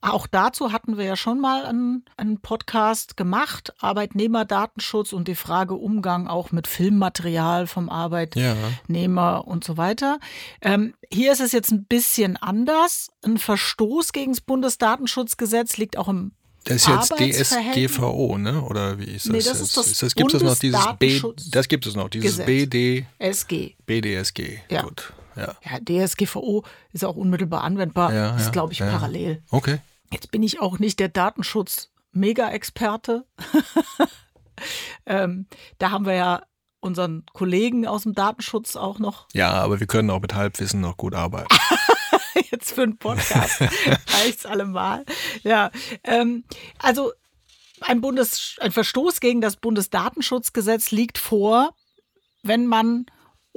Auch 0.00 0.26
dazu 0.26 0.72
hatten 0.72 0.96
wir 0.96 1.04
ja 1.04 1.16
schon 1.16 1.40
mal 1.40 1.66
einen, 1.66 2.04
einen, 2.16 2.40
Podcast 2.40 3.16
gemacht, 3.16 3.74
Arbeitnehmerdatenschutz 3.80 5.12
und 5.12 5.26
die 5.26 5.34
Frage 5.34 5.74
Umgang 5.74 6.28
auch 6.28 6.52
mit 6.52 6.68
Filmmaterial 6.68 7.66
vom 7.66 7.88
Arbeitnehmer 7.88 9.32
ja. 9.32 9.38
und 9.38 9.64
so 9.64 9.76
weiter. 9.76 10.20
Ähm, 10.60 10.94
hier 11.12 11.32
ist 11.32 11.40
es 11.40 11.52
jetzt 11.52 11.72
ein 11.72 11.84
bisschen 11.84 12.36
anders. 12.36 13.10
Ein 13.24 13.38
Verstoß 13.38 14.12
gegen 14.12 14.32
das 14.32 14.40
Bundesdatenschutzgesetz 14.40 15.76
liegt 15.78 15.96
auch 15.96 16.08
im 16.08 16.32
das 16.64 16.86
ist 16.86 17.18
jetzt 17.18 17.52
DSGVO, 17.52 18.36
ne? 18.36 18.62
Oder 18.62 18.98
wie 18.98 19.04
ist 19.04 19.26
das? 19.26 19.32
Nee, 19.32 19.38
das 19.38 19.60
ist 19.60 19.76
das, 19.76 19.98
das 19.98 20.14
gibt 20.14 20.34
es 20.34 20.42
noch 20.42 20.58
dieses 20.58 20.86
B, 20.98 21.20
das 21.50 21.68
gibt 21.68 21.86
es 21.86 21.94
noch 21.94 22.08
dieses 22.10 22.44
BD 22.44 23.06
SG. 23.18 23.74
BDSG. 23.86 24.58
Ja. 24.68 24.82
Gut. 24.82 25.14
Ja. 25.38 25.54
ja, 25.64 25.78
DSGVO 25.80 26.64
ist 26.92 27.04
auch 27.04 27.16
unmittelbar 27.16 27.64
anwendbar. 27.64 28.12
Ja, 28.12 28.36
ist, 28.36 28.46
ja, 28.46 28.50
glaube 28.50 28.72
ich, 28.72 28.80
parallel. 28.80 29.42
Okay. 29.50 29.78
Jetzt 30.12 30.30
bin 30.30 30.42
ich 30.42 30.60
auch 30.60 30.78
nicht 30.78 31.00
der 31.00 31.08
Datenschutz-Mega-Experte. 31.08 33.24
ähm, 35.06 35.46
da 35.78 35.90
haben 35.90 36.06
wir 36.06 36.14
ja 36.14 36.42
unseren 36.80 37.24
Kollegen 37.32 37.86
aus 37.86 38.04
dem 38.04 38.14
Datenschutz 38.14 38.76
auch 38.76 38.98
noch. 38.98 39.26
Ja, 39.32 39.52
aber 39.52 39.80
wir 39.80 39.86
können 39.86 40.10
auch 40.10 40.20
mit 40.20 40.34
Halbwissen 40.34 40.80
noch 40.80 40.96
gut 40.96 41.14
arbeiten. 41.14 41.54
Jetzt 42.50 42.72
für 42.72 42.82
einen 42.82 42.98
Podcast 42.98 43.60
reicht's 43.60 44.46
allemal. 44.46 45.04
Ja, 45.42 45.70
ähm, 46.04 46.44
also 46.78 47.12
ein, 47.80 48.00
Bundes, 48.00 48.56
ein 48.60 48.72
Verstoß 48.72 49.20
gegen 49.20 49.40
das 49.40 49.56
Bundesdatenschutzgesetz 49.56 50.90
liegt 50.90 51.18
vor, 51.18 51.74
wenn 52.42 52.66
man 52.66 53.06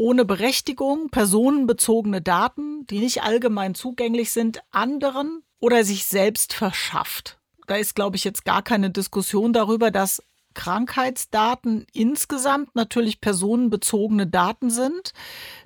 ohne 0.01 0.25
Berechtigung 0.25 1.11
personenbezogene 1.11 2.23
Daten, 2.23 2.87
die 2.87 2.97
nicht 2.97 3.21
allgemein 3.21 3.75
zugänglich 3.75 4.31
sind, 4.31 4.63
anderen 4.71 5.43
oder 5.59 5.83
sich 5.83 6.05
selbst 6.05 6.53
verschafft. 6.53 7.39
Da 7.67 7.75
ist, 7.75 7.93
glaube 7.93 8.15
ich, 8.15 8.23
jetzt 8.23 8.43
gar 8.43 8.63
keine 8.63 8.89
Diskussion 8.89 9.53
darüber, 9.53 9.91
dass 9.91 10.23
Krankheitsdaten 10.55 11.85
insgesamt 11.93 12.73
natürlich 12.75 13.21
personenbezogene 13.21 14.25
Daten 14.25 14.71
sind. 14.71 15.13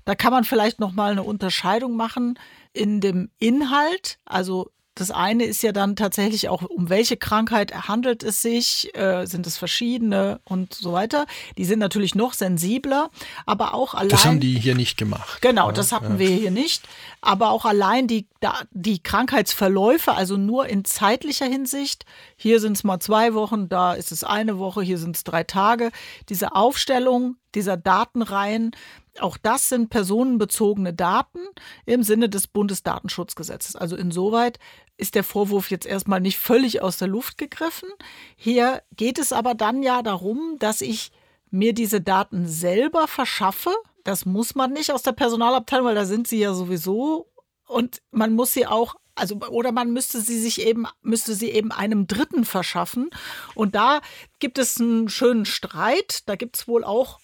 Da 0.04 0.16
kann 0.16 0.34
man 0.34 0.44
vielleicht 0.44 0.82
noch 0.82 0.92
mal 0.92 1.14
eine 1.14 1.24
Unterscheidung 1.24 1.96
machen 1.96 2.38
in 2.74 3.00
dem 3.00 3.32
Inhalt, 3.40 4.20
also 4.26 4.70
das 4.96 5.12
eine 5.12 5.44
ist 5.44 5.62
ja 5.62 5.74
dann 5.74 5.98
tatsächlich 5.98 6.48
auch, 6.48 6.62
um 6.64 6.90
welche 6.90 7.18
Krankheit 7.18 7.88
handelt 7.88 8.24
es 8.24 8.42
sich, 8.42 8.96
äh, 8.96 9.26
sind 9.26 9.46
es 9.46 9.58
verschiedene 9.58 10.40
und 10.46 10.74
so 10.74 10.94
weiter. 10.94 11.26
Die 11.58 11.66
sind 11.66 11.80
natürlich 11.80 12.16
noch 12.16 12.34
sensibler, 12.34 13.10
aber 13.46 13.74
auch 13.74 13.94
allein. 13.94 14.10
Das 14.10 14.26
haben 14.26 14.40
die 14.40 14.58
hier 14.58 14.74
nicht 14.74 14.98
gemacht. 14.98 15.42
Genau, 15.42 15.74
das 15.74 15.92
hatten 15.92 16.14
ja. 16.14 16.20
wir 16.20 16.30
hier 16.30 16.52
nicht. 16.52 16.88
Aber 17.20 17.50
auch 17.50 17.66
allein 17.66 18.08
die, 18.08 18.26
die 18.72 19.04
Krankheitsverläufe, 19.04 20.14
also 20.14 20.38
nur 20.38 20.68
in 20.68 20.86
zeitlicher 20.86 21.46
Hinsicht. 21.46 22.06
Hier 22.38 22.62
sind 22.62 22.78
es 22.78 22.86
mal 22.86 23.02
zwei 23.02 23.34
Wochen, 23.34 23.68
da 23.68 23.94
ist 23.94 24.14
es 24.14 24.24
eine 24.24 24.60
Woche, 24.60 24.82
hier 24.82 24.98
sind 24.98 25.18
es 25.18 25.26
drei 25.26 25.44
Tage. 25.44 25.92
Diese 26.30 26.56
Aufstellung 26.56 27.36
dieser 27.54 27.78
Datenreihen, 27.78 28.72
auch 29.20 29.38
das 29.38 29.70
sind 29.70 29.90
personenbezogene 29.90 30.94
Daten 30.94 31.40
im 31.86 32.04
Sinne 32.04 32.30
des 32.30 32.48
Bundesdatenschutzgesetzes. 32.48 33.76
Also 33.76 33.96
insoweit 33.96 34.60
ist 34.98 35.16
der 35.16 35.24
Vorwurf 35.24 35.70
jetzt 35.72 35.86
erstmal 35.86 36.22
nicht 36.22 36.38
völlig 36.38 36.82
aus 36.82 36.98
der 36.98 37.08
Luft 37.08 37.38
gegriffen. 37.38 37.90
Hier 38.36 38.82
geht 38.96 39.20
es 39.20 39.34
aber 39.34 39.54
dann 39.54 39.84
ja 39.84 40.02
darum, 40.02 40.58
dass 40.60 40.82
ich 40.82 41.12
mir 41.52 41.74
diese 41.74 42.02
Daten 42.02 42.48
selber 42.48 43.08
verschaffe. 43.08 43.72
Das 44.04 44.26
muss 44.26 44.56
man 44.56 44.74
nicht 44.74 44.92
aus 44.92 45.04
der 45.04 45.14
Personalabteilung, 45.14 45.88
weil 45.88 45.96
da 45.96 46.06
sind 46.06 46.28
sie 46.28 46.40
ja 46.40 46.54
sowieso. 46.54 47.30
Und 47.68 48.02
man 48.12 48.34
muss 48.34 48.54
sie 48.54 48.68
auch 48.68 48.96
also 49.16 49.40
oder 49.50 49.72
man 49.72 49.92
müsste 49.92 50.20
sie 50.20 50.40
sich 50.40 50.62
eben 50.62 50.86
müsste 51.02 51.36
sie 51.36 51.50
eben 51.50 51.72
einem 51.72 52.06
Dritten 52.06 52.44
verschaffen 52.44 53.10
und 53.56 53.74
da 53.74 54.02
gibt 54.40 54.58
es 54.58 54.80
einen 54.80 55.08
schönen 55.08 55.46
Streit 55.46 56.28
da 56.28 56.36
gibt 56.36 56.58
es 56.58 56.68
wohl 56.68 56.84
auch 56.84 57.20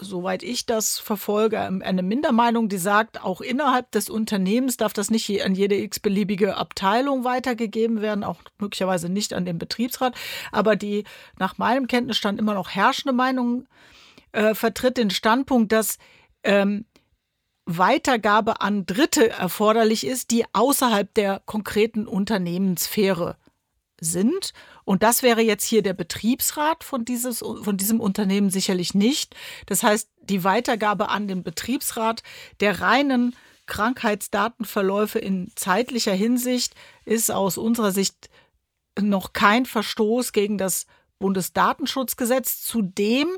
soweit 0.00 0.42
ich 0.42 0.66
das 0.66 0.98
verfolge, 0.98 1.60
eine 1.60 2.02
Mindermeinung, 2.02 2.68
die 2.68 2.78
sagt, 2.78 3.22
auch 3.22 3.40
innerhalb 3.40 3.90
des 3.92 4.10
Unternehmens 4.10 4.76
darf 4.76 4.92
das 4.92 5.10
nicht 5.10 5.44
an 5.44 5.54
jede 5.54 5.76
x-beliebige 5.76 6.56
Abteilung 6.56 7.24
weitergegeben 7.24 8.00
werden, 8.00 8.24
auch 8.24 8.40
möglicherweise 8.58 9.08
nicht 9.08 9.32
an 9.32 9.44
den 9.44 9.58
Betriebsrat. 9.58 10.14
Aber 10.52 10.76
die 10.76 11.04
nach 11.38 11.58
meinem 11.58 11.86
Kenntnisstand 11.86 12.38
immer 12.38 12.54
noch 12.54 12.70
herrschende 12.70 13.12
Meinung 13.12 13.66
äh, 14.32 14.54
vertritt 14.54 14.96
den 14.96 15.10
Standpunkt, 15.10 15.72
dass 15.72 15.98
ähm, 16.42 16.84
Weitergabe 17.64 18.60
an 18.62 18.86
Dritte 18.86 19.28
erforderlich 19.28 20.06
ist, 20.06 20.30
die 20.30 20.44
außerhalb 20.52 21.12
der 21.12 21.42
konkreten 21.44 22.06
Unternehmenssphäre 22.06 23.36
sind. 24.00 24.52
Und 24.88 25.02
das 25.02 25.22
wäre 25.22 25.42
jetzt 25.42 25.66
hier 25.66 25.82
der 25.82 25.92
Betriebsrat 25.92 26.82
von, 26.82 27.04
dieses, 27.04 27.40
von 27.40 27.76
diesem 27.76 28.00
Unternehmen 28.00 28.48
sicherlich 28.48 28.94
nicht. 28.94 29.36
Das 29.66 29.82
heißt, 29.82 30.08
die 30.22 30.44
Weitergabe 30.44 31.10
an 31.10 31.28
den 31.28 31.42
Betriebsrat 31.42 32.22
der 32.60 32.80
reinen 32.80 33.36
Krankheitsdatenverläufe 33.66 35.18
in 35.18 35.52
zeitlicher 35.56 36.14
Hinsicht 36.14 36.74
ist 37.04 37.30
aus 37.30 37.58
unserer 37.58 37.92
Sicht 37.92 38.30
noch 38.98 39.34
kein 39.34 39.66
Verstoß 39.66 40.32
gegen 40.32 40.56
das 40.56 40.86
Bundesdatenschutzgesetz. 41.18 42.62
Zudem, 42.62 43.28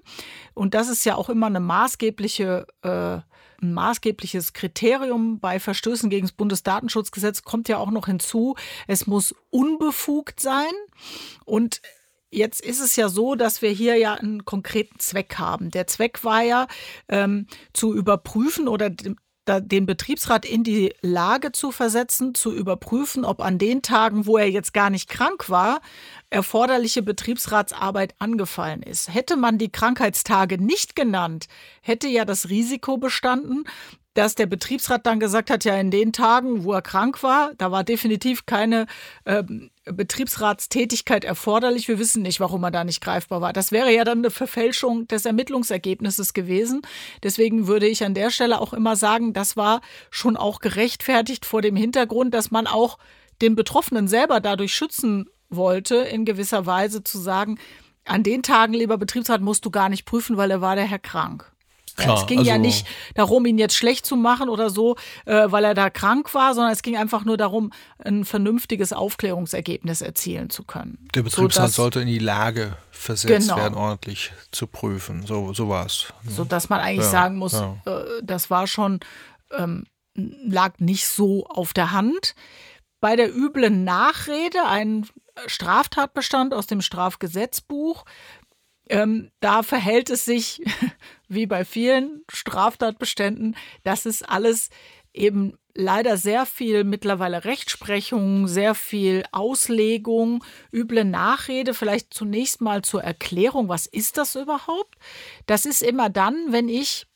und 0.54 0.74
das 0.74 0.88
ist 0.88 1.04
ja 1.04 1.16
auch 1.16 1.30
immer 1.30 1.46
eine 1.46 1.58
maßgebliche 1.58 2.64
äh, 2.82 3.18
ein 3.62 3.72
maßgebliches 3.72 4.52
Kriterium 4.52 5.40
bei 5.40 5.60
Verstößen 5.60 6.10
gegen 6.10 6.26
das 6.26 6.32
Bundesdatenschutzgesetz 6.32 7.42
kommt 7.42 7.68
ja 7.68 7.78
auch 7.78 7.90
noch 7.90 8.06
hinzu, 8.06 8.56
es 8.86 9.06
muss 9.06 9.34
unbefugt 9.50 10.40
sein 10.40 10.72
und 11.44 11.80
Jetzt 12.32 12.60
ist 12.60 12.78
es 12.78 12.94
ja 12.94 13.08
so, 13.08 13.34
dass 13.34 13.60
wir 13.60 13.70
hier 13.70 13.96
ja 13.96 14.14
einen 14.14 14.44
konkreten 14.44 15.00
Zweck 15.00 15.36
haben. 15.38 15.72
Der 15.72 15.88
Zweck 15.88 16.22
war 16.22 16.42
ja 16.42 16.68
ähm, 17.08 17.48
zu 17.72 17.92
überprüfen 17.92 18.68
oder 18.68 18.88
den 19.58 19.86
Betriebsrat 19.86 20.44
in 20.44 20.62
die 20.62 20.94
Lage 21.00 21.50
zu 21.50 21.72
versetzen, 21.72 22.34
zu 22.36 22.54
überprüfen, 22.54 23.24
ob 23.24 23.40
an 23.40 23.58
den 23.58 23.82
Tagen, 23.82 24.26
wo 24.26 24.38
er 24.38 24.48
jetzt 24.48 24.72
gar 24.72 24.90
nicht 24.90 25.08
krank 25.08 25.50
war, 25.50 25.80
erforderliche 26.28 27.02
Betriebsratsarbeit 27.02 28.14
angefallen 28.20 28.84
ist. 28.84 29.12
Hätte 29.12 29.36
man 29.36 29.58
die 29.58 29.72
Krankheitstage 29.72 30.62
nicht 30.62 30.94
genannt, 30.94 31.48
hätte 31.80 32.06
ja 32.06 32.24
das 32.24 32.48
Risiko 32.48 32.98
bestanden, 32.98 33.64
dass 34.20 34.34
der 34.34 34.44
Betriebsrat 34.44 35.06
dann 35.06 35.18
gesagt 35.18 35.48
hat, 35.48 35.64
ja, 35.64 35.74
in 35.76 35.90
den 35.90 36.12
Tagen, 36.12 36.64
wo 36.64 36.74
er 36.74 36.82
krank 36.82 37.22
war, 37.22 37.52
da 37.56 37.72
war 37.72 37.84
definitiv 37.84 38.44
keine 38.44 38.86
äh, 39.24 39.42
Betriebsratstätigkeit 39.86 41.24
erforderlich. 41.24 41.88
Wir 41.88 41.98
wissen 41.98 42.20
nicht, 42.20 42.38
warum 42.38 42.62
er 42.64 42.70
da 42.70 42.84
nicht 42.84 43.00
greifbar 43.00 43.40
war. 43.40 43.54
Das 43.54 43.72
wäre 43.72 43.90
ja 43.90 44.04
dann 44.04 44.18
eine 44.18 44.30
Verfälschung 44.30 45.08
des 45.08 45.24
Ermittlungsergebnisses 45.24 46.34
gewesen. 46.34 46.82
Deswegen 47.22 47.66
würde 47.66 47.88
ich 47.88 48.04
an 48.04 48.12
der 48.12 48.30
Stelle 48.30 48.60
auch 48.60 48.74
immer 48.74 48.94
sagen, 48.94 49.32
das 49.32 49.56
war 49.56 49.80
schon 50.10 50.36
auch 50.36 50.60
gerechtfertigt 50.60 51.46
vor 51.46 51.62
dem 51.62 51.74
Hintergrund, 51.74 52.34
dass 52.34 52.50
man 52.50 52.66
auch 52.66 52.98
den 53.40 53.56
Betroffenen 53.56 54.06
selber 54.06 54.40
dadurch 54.40 54.74
schützen 54.74 55.30
wollte, 55.48 55.96
in 55.96 56.26
gewisser 56.26 56.66
Weise 56.66 57.02
zu 57.02 57.18
sagen, 57.18 57.58
an 58.04 58.22
den 58.22 58.42
Tagen, 58.42 58.74
lieber 58.74 58.98
Betriebsrat, 58.98 59.40
musst 59.40 59.64
du 59.64 59.70
gar 59.70 59.88
nicht 59.88 60.04
prüfen, 60.04 60.36
weil 60.36 60.50
er 60.50 60.60
war 60.60 60.76
der 60.76 60.84
Herr 60.84 60.98
krank. 60.98 61.50
Klar, 62.04 62.20
es 62.20 62.26
ging 62.26 62.38
also 62.38 62.50
ja 62.50 62.58
nicht 62.58 62.86
darum, 63.14 63.46
ihn 63.46 63.58
jetzt 63.58 63.74
schlecht 63.74 64.06
zu 64.06 64.16
machen 64.16 64.48
oder 64.48 64.70
so, 64.70 64.96
äh, 65.26 65.50
weil 65.50 65.64
er 65.64 65.74
da 65.74 65.90
krank 65.90 66.34
war, 66.34 66.54
sondern 66.54 66.72
es 66.72 66.82
ging 66.82 66.96
einfach 66.96 67.24
nur 67.24 67.36
darum, 67.36 67.72
ein 67.98 68.24
vernünftiges 68.24 68.92
Aufklärungsergebnis 68.92 70.00
erzielen 70.00 70.50
zu 70.50 70.64
können. 70.64 71.08
Der 71.14 71.22
Betriebsrat 71.22 71.70
sollte 71.70 72.00
in 72.00 72.08
die 72.08 72.18
Lage 72.18 72.76
versetzt 72.90 73.48
genau. 73.48 73.56
werden, 73.56 73.74
ordentlich 73.74 74.32
zu 74.50 74.66
prüfen. 74.66 75.24
So, 75.26 75.52
so 75.54 75.68
war 75.68 75.86
es. 75.86 76.12
Ne? 76.22 76.32
So 76.32 76.44
dass 76.44 76.68
man 76.68 76.80
eigentlich 76.80 77.06
ja, 77.06 77.10
sagen 77.10 77.36
muss, 77.36 77.52
ja. 77.52 77.76
äh, 77.86 78.22
das 78.22 78.50
war 78.50 78.66
schon, 78.66 79.00
ähm, 79.56 79.86
lag 80.14 80.78
nicht 80.78 81.06
so 81.06 81.46
auf 81.46 81.72
der 81.72 81.92
Hand. 81.92 82.34
Bei 83.00 83.16
der 83.16 83.34
üblen 83.34 83.84
Nachrede, 83.84 84.66
ein 84.66 85.06
Straftatbestand 85.46 86.52
aus 86.52 86.66
dem 86.66 86.82
Strafgesetzbuch. 86.82 88.04
Ähm, 88.90 89.30
da 89.38 89.62
verhält 89.62 90.10
es 90.10 90.24
sich 90.24 90.62
wie 91.28 91.46
bei 91.46 91.64
vielen 91.64 92.24
Straftatbeständen, 92.28 93.56
dass 93.84 94.04
es 94.04 94.24
alles 94.24 94.68
eben 95.12 95.56
leider 95.74 96.16
sehr 96.16 96.44
viel 96.44 96.82
mittlerweile 96.82 97.44
Rechtsprechung, 97.44 98.48
sehr 98.48 98.74
viel 98.74 99.24
Auslegung, 99.30 100.44
üble 100.72 101.04
Nachrede. 101.04 101.72
Vielleicht 101.72 102.12
zunächst 102.12 102.60
mal 102.60 102.82
zur 102.82 103.04
Erklärung, 103.04 103.68
was 103.68 103.86
ist 103.86 104.18
das 104.18 104.34
überhaupt? 104.34 104.96
Das 105.46 105.66
ist 105.66 105.82
immer 105.82 106.10
dann, 106.10 106.34
wenn 106.48 106.68
ich 106.68 107.06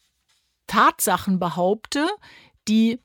Tatsachen 0.69 1.41
behaupte, 1.41 2.07
die 2.69 3.01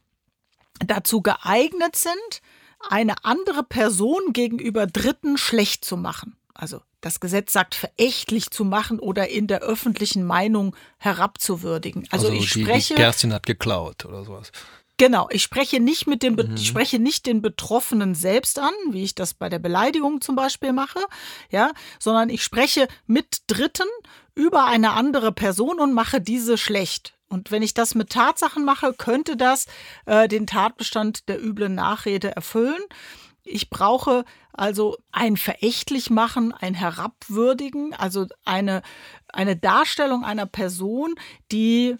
dazu 0.85 1.23
geeignet 1.23 1.95
sind, 1.95 2.41
eine 2.87 3.25
andere 3.25 3.63
Person 3.63 4.31
gegenüber 4.31 4.85
Dritten 4.85 5.37
schlecht 5.39 5.83
zu 5.83 5.97
machen. 5.97 6.37
Also 6.53 6.81
das 7.01 7.19
Gesetz 7.19 7.53
sagt, 7.53 7.75
verächtlich 7.75 8.51
zu 8.51 8.65
machen 8.65 8.99
oder 8.99 9.29
in 9.29 9.47
der 9.47 9.61
öffentlichen 9.61 10.25
Meinung 10.25 10.75
herabzuwürdigen. 10.97 12.07
Also, 12.11 12.27
also 12.27 12.37
ich 12.37 12.49
spreche. 12.49 12.95
Die 12.95 13.01
Kerstin 13.01 13.33
hat 13.33 13.45
geklaut 13.45 14.05
oder 14.05 14.23
sowas. 14.23 14.51
Genau, 14.99 15.29
ich 15.31 15.43
spreche 15.43 15.79
nicht 15.79 16.07
mit 16.07 16.23
dem, 16.23 16.33
mhm. 16.33 16.55
ich 16.55 16.67
spreche 16.67 16.99
nicht 16.99 17.25
den 17.25 17.41
Betroffenen 17.41 18.15
selbst 18.15 18.59
an, 18.59 18.73
wie 18.91 19.03
ich 19.03 19.15
das 19.15 19.33
bei 19.33 19.47
der 19.47 19.59
Beleidigung 19.59 20.19
zum 20.19 20.35
Beispiel 20.35 20.73
mache, 20.73 20.99
ja, 21.49 21.71
sondern 21.99 22.29
ich 22.29 22.43
spreche 22.43 22.89
mit 23.07 23.43
Dritten 23.47 23.87
über 24.35 24.65
eine 24.65 24.91
andere 24.91 25.31
Person 25.31 25.79
und 25.79 25.93
mache 25.93 26.19
diese 26.19 26.57
schlecht. 26.57 27.13
Und 27.29 27.49
wenn 27.49 27.61
ich 27.61 27.73
das 27.73 27.95
mit 27.95 28.09
Tatsachen 28.09 28.65
mache, 28.65 28.93
könnte 28.93 29.37
das 29.37 29.67
äh, 30.05 30.27
den 30.27 30.47
Tatbestand 30.47 31.29
der 31.29 31.41
üblen 31.41 31.75
Nachrede 31.75 32.35
erfüllen. 32.35 32.81
Ich 33.51 33.69
brauche 33.69 34.25
also 34.53 34.97
ein 35.11 35.37
verächtlich 35.37 36.09
machen, 36.09 36.53
ein 36.53 36.73
herabwürdigen, 36.75 37.93
also 37.93 38.27
eine, 38.45 38.83
eine 39.27 39.55
Darstellung 39.55 40.23
einer 40.23 40.45
Person, 40.45 41.15
die, 41.51 41.97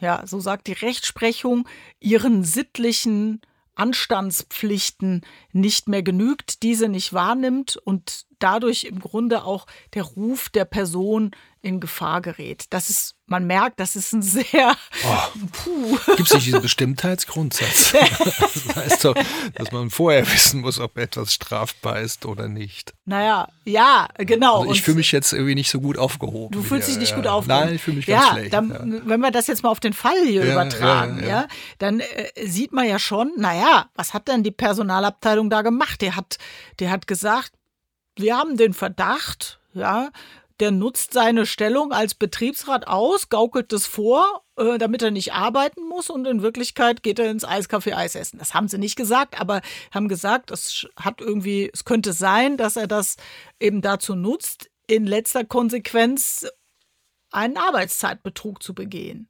ja, 0.00 0.26
so 0.26 0.40
sagt 0.40 0.66
die 0.66 0.72
Rechtsprechung, 0.72 1.68
ihren 2.00 2.42
sittlichen 2.44 3.42
Anstandspflichten 3.76 5.24
nicht 5.52 5.88
mehr 5.88 6.02
genügt, 6.02 6.62
diese 6.62 6.88
nicht 6.88 7.12
wahrnimmt 7.12 7.76
und 7.76 8.26
dadurch 8.38 8.84
im 8.84 9.00
Grunde 9.00 9.44
auch 9.44 9.66
der 9.94 10.02
Ruf 10.02 10.48
der 10.48 10.64
Person 10.64 11.32
in 11.60 11.80
Gefahr 11.80 12.20
gerät. 12.20 12.66
Das 12.70 12.88
ist, 12.88 13.16
man 13.26 13.46
merkt, 13.46 13.80
das 13.80 13.96
ist 13.96 14.12
ein 14.12 14.22
sehr. 14.28 14.76
Oh. 15.04 15.98
Gibt 16.16 16.28
es 16.28 16.34
nicht 16.34 16.46
diesen 16.46 16.62
Bestimmtheitsgrundsatz? 16.62 17.92
das 17.92 18.76
heißt 18.76 19.04
doch, 19.04 19.14
dass 19.54 19.72
man 19.72 19.90
vorher 19.90 20.30
wissen 20.32 20.60
muss, 20.60 20.78
ob 20.78 20.96
etwas 20.98 21.34
strafbar 21.34 22.00
ist 22.00 22.26
oder 22.26 22.48
nicht. 22.48 22.94
Naja, 23.04 23.48
ja, 23.64 24.08
genau. 24.18 24.60
Also 24.60 24.72
ich 24.72 24.82
fühle 24.82 24.98
mich 24.98 25.10
jetzt 25.10 25.32
irgendwie 25.32 25.56
nicht 25.56 25.70
so 25.70 25.80
gut 25.80 25.98
aufgehoben. 25.98 26.52
Du 26.52 26.62
fühlst 26.62 26.88
dich 26.88 26.98
nicht 26.98 27.10
ja. 27.10 27.16
gut 27.16 27.26
aufgehoben. 27.26 27.66
Nein, 27.66 27.74
ich 27.74 27.82
fühle 27.82 27.96
mich 27.96 28.06
ganz 28.06 28.24
ja, 28.24 28.32
schlecht. 28.32 28.52
Dann, 28.52 28.70
ja. 28.70 29.00
Wenn 29.04 29.20
wir 29.20 29.30
das 29.30 29.48
jetzt 29.48 29.62
mal 29.62 29.70
auf 29.70 29.80
den 29.80 29.92
Fall 29.92 30.24
hier 30.24 30.44
übertragen, 30.44 31.22
ja. 31.26 31.48
dann 31.78 32.00
äh, 32.00 32.46
sieht 32.46 32.72
man 32.72 32.86
ja 32.86 32.98
schon, 32.98 33.32
naja, 33.36 33.86
was 33.94 34.14
hat 34.14 34.28
denn 34.28 34.42
die 34.42 34.52
Personalabteilung 34.52 35.50
da 35.50 35.62
gemacht? 35.62 36.00
Der 36.02 36.14
hat, 36.14 36.38
der 36.78 36.90
hat 36.90 37.06
gesagt, 37.06 37.52
wir 38.18 38.36
haben 38.36 38.56
den 38.56 38.74
Verdacht, 38.74 39.60
ja, 39.74 40.10
der 40.60 40.70
nutzt 40.72 41.12
seine 41.12 41.46
Stellung 41.46 41.92
als 41.92 42.14
Betriebsrat 42.14 42.88
aus, 42.88 43.28
gaukelt 43.28 43.72
es 43.72 43.86
vor, 43.86 44.42
äh, 44.56 44.78
damit 44.78 45.02
er 45.02 45.10
nicht 45.10 45.32
arbeiten 45.32 45.86
muss 45.88 46.10
und 46.10 46.26
in 46.26 46.42
Wirklichkeit 46.42 47.02
geht 47.02 47.18
er 47.18 47.30
ins 47.30 47.46
Eiscafé 47.46 47.94
Eis 47.94 48.16
essen. 48.16 48.38
Das 48.38 48.54
haben 48.54 48.68
sie 48.68 48.78
nicht 48.78 48.96
gesagt, 48.96 49.40
aber 49.40 49.60
haben 49.92 50.08
gesagt, 50.08 50.50
es 50.50 50.86
hat 50.96 51.20
irgendwie, 51.20 51.70
es 51.72 51.84
könnte 51.84 52.12
sein, 52.12 52.56
dass 52.56 52.76
er 52.76 52.88
das 52.88 53.16
eben 53.60 53.82
dazu 53.82 54.16
nutzt, 54.16 54.68
in 54.88 55.06
letzter 55.06 55.44
Konsequenz 55.44 56.46
einen 57.30 57.56
Arbeitszeitbetrug 57.56 58.62
zu 58.62 58.74
begehen. 58.74 59.28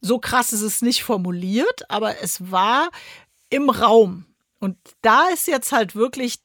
So 0.00 0.18
krass 0.18 0.52
ist 0.52 0.62
es 0.62 0.82
nicht 0.82 1.04
formuliert, 1.04 1.88
aber 1.88 2.22
es 2.22 2.50
war 2.50 2.90
im 3.50 3.70
Raum. 3.70 4.26
Und 4.58 4.76
da 5.00 5.28
ist 5.28 5.46
jetzt 5.46 5.72
halt 5.72 5.94
wirklich 5.94 6.40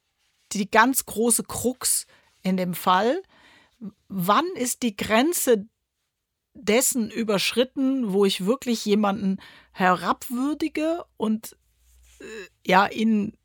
die 0.56 0.70
ganz 0.70 1.06
große 1.06 1.44
Krux 1.44 2.08
in 2.42 2.58
dem 2.58 2.74
Fall. 2.74 3.22
Wann 4.08 4.46
ist 4.56 4.84
die 4.84 4.96
Grenze 4.96 5.68
dessen 6.54 7.12
überschritten, 7.12 8.14
wo 8.14 8.26
ich 8.26 8.46
wirklich 8.46 8.86
jemanden 8.86 9.40
herabwürdige 9.72 11.04
und 11.18 11.58
äh, 12.20 12.26
ja 12.66 12.88
ihn 12.88 13.38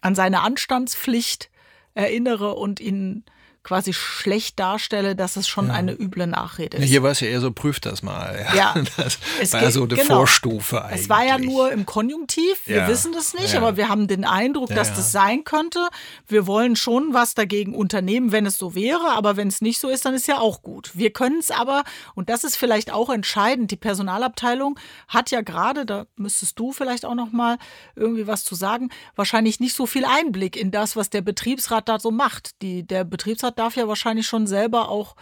an 0.00 0.14
seine 0.14 0.40
Anstandspflicht 0.40 1.50
erinnere 1.94 2.54
und 2.54 2.80
ihn 2.80 3.24
quasi 3.62 3.92
schlecht 3.92 4.58
darstelle, 4.58 5.14
dass 5.14 5.36
es 5.36 5.46
schon 5.48 5.68
Ja. 5.68 5.74
eine 5.74 5.92
üble 5.92 6.26
Nachrede 6.26 6.78
ist. 6.78 6.84
Hier 6.88 7.02
war 7.02 7.12
es 7.12 7.20
ja 7.20 7.28
eher 7.28 7.40
so, 7.40 7.52
prüft 7.52 7.86
das 7.86 8.02
mal. 8.02 8.44
Ja. 8.56 8.74
Das 8.96 9.18
Es 9.40 9.52
war 9.52 9.60
geht- 9.60 9.72
so 9.72 9.84
eine 9.84 9.94
genau. 9.94 10.16
Vorstufe 10.16 10.84
eigentlich. 10.84 11.02
Es 11.02 11.08
war 11.08 11.24
ja 11.24 11.38
nur 11.38 11.70
im 11.72 11.86
Konjunktiv. 11.86 12.60
Wir 12.66 12.78
Ja. 12.78 12.88
wissen 12.88 13.12
das 13.12 13.34
nicht, 13.34 13.52
Ja. 13.54 13.60
aber 13.60 13.76
wir 13.76 13.88
haben 13.88 14.08
den 14.08 14.24
Eindruck, 14.24 14.70
Ja, 14.70 14.76
dass 14.76 14.88
ja. 14.88 14.94
das 14.96 15.12
sein 15.12 15.44
könnte. 15.44 15.86
Wir 16.26 16.46
wollen 16.46 16.76
schon 16.76 17.14
was 17.14 17.34
dagegen 17.34 17.74
unternehmen, 17.74 18.32
wenn 18.32 18.46
es 18.46 18.58
so 18.58 18.74
wäre, 18.74 19.10
aber 19.12 19.36
wenn 19.36 19.48
es 19.48 19.60
nicht 19.60 19.78
so 19.80 19.88
ist, 19.88 20.04
dann 20.04 20.14
ist 20.14 20.26
ja 20.26 20.38
auch 20.38 20.62
gut. 20.62 20.90
Wir 20.94 21.12
können 21.12 21.38
es 21.38 21.50
aber, 21.50 21.84
und 22.14 22.28
das 22.30 22.44
ist 22.44 22.56
vielleicht 22.56 22.92
auch 22.92 23.10
entscheidend, 23.10 23.70
die 23.70 23.76
Personalabteilung 23.76 24.78
hat 25.08 25.30
ja 25.30 25.40
gerade, 25.40 25.86
da 25.86 26.06
müsstest 26.16 26.58
du 26.58 26.72
vielleicht 26.72 27.04
auch 27.04 27.14
noch 27.14 27.32
mal 27.32 27.58
irgendwie 27.96 28.26
was 28.26 28.44
zu 28.44 28.54
sagen, 28.54 28.90
wahrscheinlich 29.16 29.60
nicht 29.60 29.74
so 29.76 29.86
viel 29.86 30.04
Einblick 30.04 30.56
in 30.56 30.70
das, 30.70 30.96
was 30.96 31.10
der 31.10 31.22
Betriebsrat 31.22 31.88
da 31.88 31.98
so 31.98 32.10
macht. 32.10 32.60
Die, 32.62 32.82
der 32.86 33.04
Betriebsrat 33.04 33.51
darf 33.52 33.76
ja 33.76 33.86
wahrscheinlich 33.88 34.26
schon 34.26 34.46
selber 34.46 34.88
auch 34.88 35.14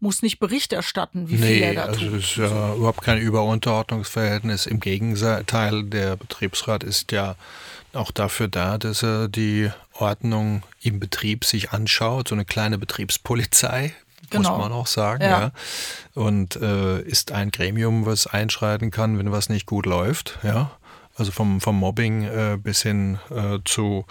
muss 0.00 0.22
nicht 0.22 0.38
Bericht 0.38 0.72
erstatten, 0.72 1.28
wie 1.28 1.38
viel 1.38 1.60
er 1.60 1.68
Nee, 1.70 1.74
da 1.74 1.82
also 1.86 1.98
tut. 2.00 2.14
es 2.20 2.24
ist 2.30 2.36
ja 2.36 2.74
überhaupt 2.74 3.02
kein 3.02 3.18
Überunterordnungsverhältnis. 3.18 4.66
Im 4.66 4.78
Gegenteil, 4.80 5.82
der 5.84 6.14
Betriebsrat 6.16 6.84
ist 6.84 7.10
ja 7.12 7.34
auch 7.94 8.10
dafür 8.12 8.46
da, 8.48 8.78
dass 8.78 9.02
er 9.02 9.26
die 9.28 9.70
Ordnung 9.94 10.62
im 10.82 11.00
Betrieb 11.00 11.44
sich 11.44 11.72
anschaut, 11.72 12.28
so 12.28 12.34
eine 12.36 12.44
kleine 12.44 12.78
Betriebspolizei. 12.78 13.92
Genau. 14.30 14.50
Muss 14.50 14.58
man 14.58 14.72
auch 14.72 14.86
sagen, 14.86 15.22
Ja. 15.22 15.40
ja. 15.40 15.50
Und 16.14 16.56
äh, 16.56 17.00
ist 17.00 17.32
ein 17.32 17.50
Gremium, 17.50 18.04
was 18.06 18.26
einschreiten 18.26 18.90
kann, 18.90 19.18
wenn 19.18 19.32
was 19.32 19.48
nicht 19.48 19.66
gut 19.66 19.86
läuft, 19.86 20.38
ja. 20.42 20.70
Also 21.18 21.32
vom, 21.32 21.60
vom 21.60 21.76
Mobbing 21.76 22.22
äh, 22.22 22.58
bis 22.62 22.82
hin 22.82 23.18
äh, 23.30 23.58
zu 23.64 24.06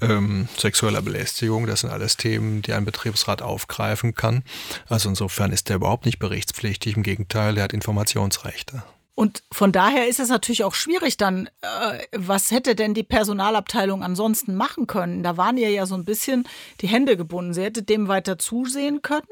ähm, 0.00 0.48
sexueller 0.56 1.02
Belästigung, 1.02 1.66
das 1.66 1.80
sind 1.80 1.90
alles 1.90 2.16
Themen, 2.16 2.62
die 2.62 2.72
ein 2.72 2.86
Betriebsrat 2.86 3.42
aufgreifen 3.42 4.14
kann. 4.14 4.42
Also 4.88 5.10
insofern 5.10 5.52
ist 5.52 5.68
der 5.68 5.76
überhaupt 5.76 6.06
nicht 6.06 6.18
berichtspflichtig, 6.18 6.96
im 6.96 7.02
Gegenteil, 7.02 7.54
der 7.54 7.64
hat 7.64 7.74
Informationsrechte. 7.74 8.82
Und 9.14 9.42
von 9.50 9.72
daher 9.72 10.08
ist 10.08 10.20
es 10.20 10.28
natürlich 10.28 10.62
auch 10.62 10.74
schwierig 10.74 11.16
dann, 11.16 11.48
äh, 11.62 12.04
was 12.12 12.50
hätte 12.50 12.74
denn 12.74 12.92
die 12.92 13.02
Personalabteilung 13.02 14.02
ansonsten 14.02 14.54
machen 14.54 14.86
können? 14.86 15.22
Da 15.22 15.38
waren 15.38 15.56
ihr 15.56 15.70
ja 15.70 15.86
so 15.86 15.94
ein 15.94 16.04
bisschen 16.04 16.46
die 16.82 16.88
Hände 16.88 17.16
gebunden. 17.16 17.54
Sie 17.54 17.62
hätte 17.62 17.82
dem 17.82 18.08
weiter 18.08 18.38
zusehen 18.38 19.00
können. 19.00 19.26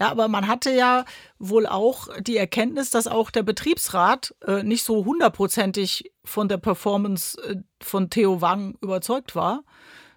Ja, 0.00 0.10
aber 0.10 0.28
man 0.28 0.48
hatte 0.48 0.70
ja 0.70 1.04
wohl 1.38 1.66
auch 1.66 2.08
die 2.20 2.38
Erkenntnis, 2.38 2.90
dass 2.90 3.06
auch 3.06 3.30
der 3.30 3.42
Betriebsrat 3.42 4.34
äh, 4.46 4.62
nicht 4.62 4.82
so 4.82 5.04
hundertprozentig 5.04 6.10
von 6.24 6.48
der 6.48 6.56
Performance 6.56 7.38
äh, 7.42 7.56
von 7.82 8.08
Theo 8.08 8.40
Wang 8.40 8.78
überzeugt 8.80 9.36
war, 9.36 9.62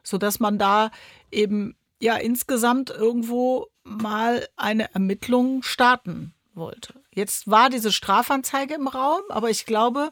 sodass 0.02 0.40
man 0.40 0.58
da 0.58 0.90
eben 1.32 1.76
ja 2.00 2.16
insgesamt 2.16 2.92
irgendwo 2.92 3.68
mal 3.84 4.48
eine 4.56 4.94
Ermittlung 4.94 5.64
starten 5.64 6.34
wollte. 6.54 6.94
Jetzt 7.14 7.52
war 7.52 7.70
diese 7.70 7.92
Strafanzeige 7.92 8.76
im 8.76 8.88
Raum, 8.88 9.22
aber 9.28 9.50
ich 9.50 9.66
glaube, 9.66 10.12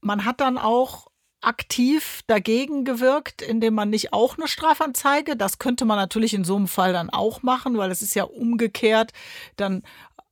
man 0.00 0.24
hat 0.24 0.40
dann 0.40 0.58
auch 0.58 1.11
aktiv 1.42 2.22
dagegen 2.26 2.84
gewirkt, 2.84 3.42
indem 3.42 3.74
man 3.74 3.90
nicht 3.90 4.12
auch 4.12 4.38
eine 4.38 4.48
Strafanzeige, 4.48 5.36
das 5.36 5.58
könnte 5.58 5.84
man 5.84 5.96
natürlich 5.96 6.34
in 6.34 6.44
so 6.44 6.56
einem 6.56 6.68
Fall 6.68 6.92
dann 6.92 7.10
auch 7.10 7.42
machen, 7.42 7.76
weil 7.76 7.90
es 7.90 8.02
ist 8.02 8.14
ja 8.14 8.24
umgekehrt 8.24 9.12
dann 9.56 9.82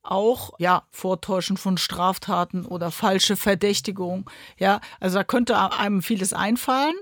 auch 0.03 0.53
ja 0.59 0.87
Vortäuschen 0.91 1.57
von 1.57 1.77
Straftaten 1.77 2.65
oder 2.65 2.91
falsche 2.91 3.37
Verdächtigung. 3.37 4.31
Ja, 4.59 4.81
also 4.99 5.19
da 5.19 5.25
könnte 5.25 5.59
einem 5.73 6.03
vieles 6.03 6.33
einfallen. 6.33 6.95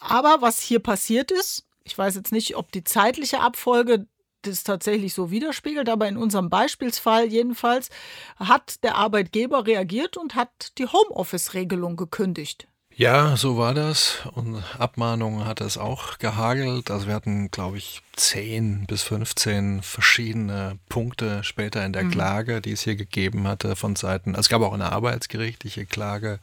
Aber 0.00 0.38
was 0.40 0.60
hier 0.60 0.80
passiert 0.80 1.30
ist, 1.30 1.64
ich 1.84 1.96
weiß 1.96 2.16
jetzt 2.16 2.32
nicht, 2.32 2.56
ob 2.56 2.72
die 2.72 2.84
zeitliche 2.84 3.40
Abfolge 3.40 4.06
das 4.42 4.64
tatsächlich 4.64 5.14
so 5.14 5.30
widerspiegelt, 5.30 5.88
aber 5.88 6.08
in 6.08 6.16
unserem 6.16 6.50
Beispielsfall 6.50 7.26
jedenfalls 7.26 7.90
hat 8.36 8.82
der 8.82 8.96
Arbeitgeber 8.96 9.66
reagiert 9.66 10.16
und 10.16 10.34
hat 10.34 10.76
die 10.78 10.86
Homeoffice-Regelung 10.86 11.96
gekündigt. 11.96 12.66
Ja, 12.96 13.36
so 13.36 13.56
war 13.56 13.74
das. 13.74 14.18
Und 14.34 14.62
Abmahnungen 14.78 15.46
hat 15.46 15.60
es 15.60 15.78
auch 15.78 16.18
gehagelt. 16.18 16.90
Also 16.90 17.06
wir 17.06 17.14
hatten, 17.14 17.50
glaube 17.50 17.78
ich, 17.78 18.02
10 18.16 18.86
bis 18.86 19.02
15 19.02 19.82
verschiedene 19.82 20.78
Punkte 20.88 21.42
später 21.42 21.84
in 21.84 21.92
der 21.92 22.04
Klage, 22.04 22.60
die 22.60 22.72
es 22.72 22.82
hier 22.82 22.96
gegeben 22.96 23.48
hatte 23.48 23.76
von 23.76 23.96
Seiten. 23.96 24.30
Also 24.30 24.40
es 24.40 24.48
gab 24.50 24.62
auch 24.62 24.74
eine 24.74 24.92
arbeitsgerichtliche 24.92 25.86
Klage 25.86 26.38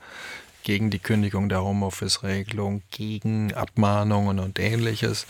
gegen 0.64 0.90
die 0.90 1.00
Kündigung 1.00 1.50
der 1.50 1.64
Homeoffice-Regelung, 1.64 2.82
gegen 2.92 3.54
Abmahnungen 3.54 4.40
und 4.40 4.60
ähnliches. 4.60 5.28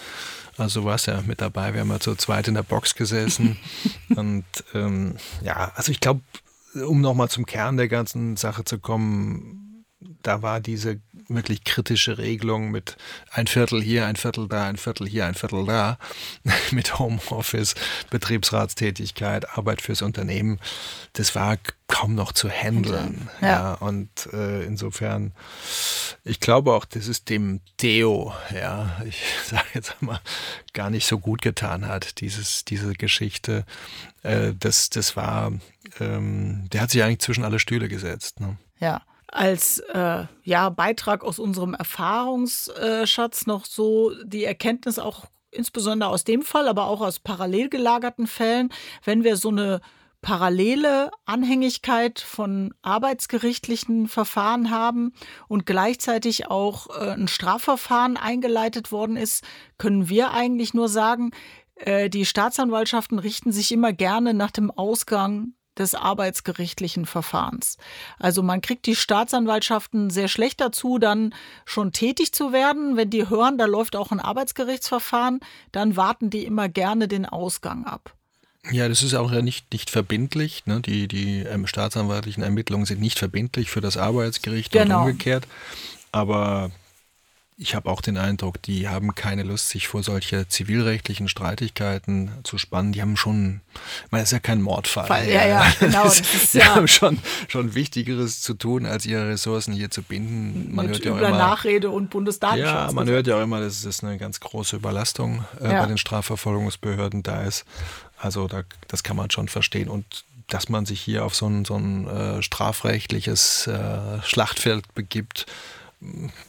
Also 0.57 0.81
du 0.81 0.87
warst 0.87 1.07
ja 1.07 1.21
mit 1.21 1.41
dabei, 1.41 1.73
wir 1.73 1.81
haben 1.81 1.91
ja 1.91 1.99
zu 1.99 2.15
zweit 2.15 2.47
in 2.47 2.55
der 2.55 2.63
Box 2.63 2.95
gesessen. 2.95 3.57
und 4.15 4.45
ähm, 4.73 5.15
ja, 5.43 5.71
also 5.75 5.91
ich 5.91 5.99
glaube, 5.99 6.21
um 6.73 7.01
nochmal 7.01 7.29
zum 7.29 7.45
Kern 7.45 7.77
der 7.77 7.87
ganzen 7.87 8.37
Sache 8.37 8.63
zu 8.63 8.79
kommen, 8.79 9.85
da 10.23 10.41
war 10.41 10.59
diese 10.59 10.99
wirklich 11.29 11.63
kritische 11.63 12.17
Regelung 12.17 12.71
mit 12.71 12.97
ein 13.31 13.47
Viertel 13.47 13.81
hier, 13.81 14.05
ein 14.05 14.15
Viertel 14.15 14.47
da, 14.47 14.65
ein 14.65 14.77
Viertel 14.77 15.07
hier, 15.07 15.25
ein 15.25 15.35
Viertel 15.35 15.65
da, 15.65 15.97
mit 16.71 16.99
Homeoffice, 16.99 17.75
Betriebsratstätigkeit, 18.09 19.57
Arbeit 19.57 19.81
fürs 19.81 20.01
Unternehmen. 20.01 20.59
Das 21.13 21.35
war 21.35 21.57
kaum 21.87 22.15
noch 22.15 22.31
zu 22.31 22.49
handeln. 22.49 23.29
Ja. 23.41 23.47
Ja. 23.47 23.73
und 23.73 24.09
äh, 24.31 24.63
insofern, 24.63 25.33
ich 26.23 26.39
glaube 26.39 26.73
auch, 26.73 26.85
dass 26.85 27.07
es 27.07 27.25
dem 27.25 27.61
Theo, 27.77 28.33
ja, 28.53 29.01
ich 29.05 29.21
sage 29.45 29.65
jetzt 29.73 30.01
mal, 30.01 30.19
gar 30.73 30.89
nicht 30.89 31.07
so 31.07 31.19
gut 31.19 31.41
getan 31.41 31.87
hat, 31.87 32.21
dieses, 32.21 32.63
diese 32.63 32.93
Geschichte. 32.93 33.65
Äh, 34.23 34.53
das, 34.57 34.89
das 34.89 35.15
war, 35.15 35.51
ähm, 35.99 36.67
der 36.71 36.81
hat 36.81 36.91
sich 36.91 37.03
eigentlich 37.03 37.19
zwischen 37.19 37.43
alle 37.43 37.59
Stühle 37.59 37.89
gesetzt. 37.89 38.39
Ne? 38.39 38.57
Ja. 38.79 39.01
Als 39.31 39.79
äh, 39.79 40.25
ja, 40.43 40.69
Beitrag 40.69 41.23
aus 41.23 41.39
unserem 41.39 41.75
Erfahrungsschatz 41.75 43.45
noch 43.45 43.65
so 43.65 44.11
die 44.23 44.43
Erkenntnis 44.43 44.97
auch 44.97 45.25
insbesondere 45.51 46.09
aus 46.09 46.23
dem 46.23 46.41
Fall, 46.41 46.67
aber 46.67 46.87
auch 46.87 47.01
aus 47.01 47.19
parallel 47.19 47.69
gelagerten 47.69 48.27
Fällen, 48.27 48.69
wenn 49.03 49.23
wir 49.23 49.37
so 49.37 49.49
eine 49.49 49.81
parallele 50.21 51.11
Anhängigkeit 51.25 52.19
von 52.19 52.73
arbeitsgerichtlichen 52.81 54.07
Verfahren 54.07 54.69
haben 54.69 55.13
und 55.47 55.65
gleichzeitig 55.65 56.47
auch 56.47 56.87
äh, 56.89 57.11
ein 57.11 57.27
Strafverfahren 57.27 58.17
eingeleitet 58.17 58.91
worden 58.91 59.15
ist, 59.15 59.43
können 59.77 60.09
wir 60.09 60.31
eigentlich 60.31 60.73
nur 60.73 60.89
sagen, 60.89 61.31
äh, 61.75 62.09
die 62.09 62.25
Staatsanwaltschaften 62.25 63.17
richten 63.19 63.51
sich 63.51 63.71
immer 63.71 63.93
gerne 63.93 64.33
nach 64.33 64.51
dem 64.51 64.71
Ausgang 64.71 65.53
des 65.79 65.95
arbeitsgerichtlichen 65.95 67.05
Verfahrens. 67.05 67.77
Also 68.19 68.43
man 68.43 68.61
kriegt 68.61 68.85
die 68.85 68.95
Staatsanwaltschaften 68.95 70.09
sehr 70.09 70.27
schlecht 70.27 70.61
dazu, 70.61 70.99
dann 70.99 71.33
schon 71.65 71.91
tätig 71.91 72.33
zu 72.33 72.51
werden. 72.53 72.97
Wenn 72.97 73.09
die 73.09 73.29
hören, 73.29 73.57
da 73.57 73.65
läuft 73.65 73.95
auch 73.95 74.11
ein 74.11 74.19
Arbeitsgerichtsverfahren, 74.19 75.39
dann 75.71 75.95
warten 75.95 76.29
die 76.29 76.45
immer 76.45 76.69
gerne 76.69 77.07
den 77.07 77.25
Ausgang 77.25 77.85
ab. 77.85 78.13
Ja, 78.71 78.89
das 78.89 79.03
ist 79.03 79.13
auch 79.15 79.31
ja 79.31 79.41
nicht, 79.41 79.71
nicht 79.71 79.89
verbindlich. 79.89 80.65
Ne? 80.65 80.81
Die, 80.81 81.07
die 81.07 81.39
ähm, 81.39 81.65
staatsanwaltlichen 81.65 82.43
Ermittlungen 82.43 82.85
sind 82.85 82.99
nicht 82.99 83.17
verbindlich 83.17 83.71
für 83.71 83.81
das 83.81 83.95
Arbeitsgericht 83.97 84.71
Genau. 84.71 84.97
und 84.97 85.01
umgekehrt. 85.03 85.47
Aber 86.11 86.71
ich 87.61 87.75
habe 87.75 87.89
auch 87.89 87.99
den 87.99 88.17
Eindruck, 88.17 88.61
die 88.61 88.87
haben 88.87 89.13
keine 89.15 89.43
Lust, 89.43 89.67
sich 89.67 89.89
vor 89.89 90.01
solche 90.01 90.47
zivilrechtlichen 90.47 91.27
Streitigkeiten 91.27 92.31
zu 92.43 92.57
spannen. 92.57 92.93
Die 92.93 93.01
haben 93.01 93.17
schon, 93.17 93.59
das 94.11 94.23
ist 94.23 94.31
ja 94.31 94.39
kein 94.39 94.61
Mordfall. 94.61 95.05
Fall, 95.07 95.27
ja, 95.29 95.45
ja, 95.45 95.67
genau, 95.81 96.05
Das, 96.05 96.21
ist 96.21 96.53
die 96.53 96.59
ja- 96.59 96.75
haben 96.75 96.87
schon, 96.87 97.19
schon 97.49 97.75
Wichtigeres 97.75 98.41
zu 98.41 98.53
tun, 98.53 98.85
als 98.85 99.05
ihre 99.05 99.27
Ressourcen 99.27 99.73
hier 99.73 99.91
zu 99.91 100.03
binden. 100.03 100.73
Man 100.73 100.85
Mit 100.87 100.95
hört 100.95 101.05
ja 101.05 101.11
immer, 101.27 101.37
Nachrede 101.37 101.89
und 101.89 102.09
Bundesdatenschutz. 102.09 102.65
ja, 102.71 102.91
man 102.93 103.09
hört 103.09 103.27
ja 103.27 103.37
auch 103.37 103.43
immer, 103.43 103.59
dass 103.59 103.83
es 103.83 104.03
eine 104.05 104.17
ganz 104.17 104.39
große 104.39 104.77
Überlastung 104.77 105.43
äh, 105.59 105.73
Ja. 105.73 105.81
bei 105.81 105.87
den 105.87 105.97
Strafverfolgungsbehörden 105.97 107.23
da 107.23 107.41
ist. 107.43 107.65
Also 108.17 108.47
da, 108.47 108.63
das 108.87 109.03
kann 109.03 109.17
man 109.17 109.31
schon 109.31 109.49
verstehen. 109.49 109.89
Und 109.89 110.23
dass 110.47 110.69
man 110.69 110.85
sich 110.85 111.01
hier 111.01 111.25
auf 111.25 111.35
so 111.35 111.45
ein, 111.47 111.65
so 111.65 111.75
ein 111.75 112.07
äh, 112.07 112.41
strafrechtliches 112.41 113.67
äh, 113.67 114.21
Schlachtfeld 114.23 114.93
begibt, 114.95 115.45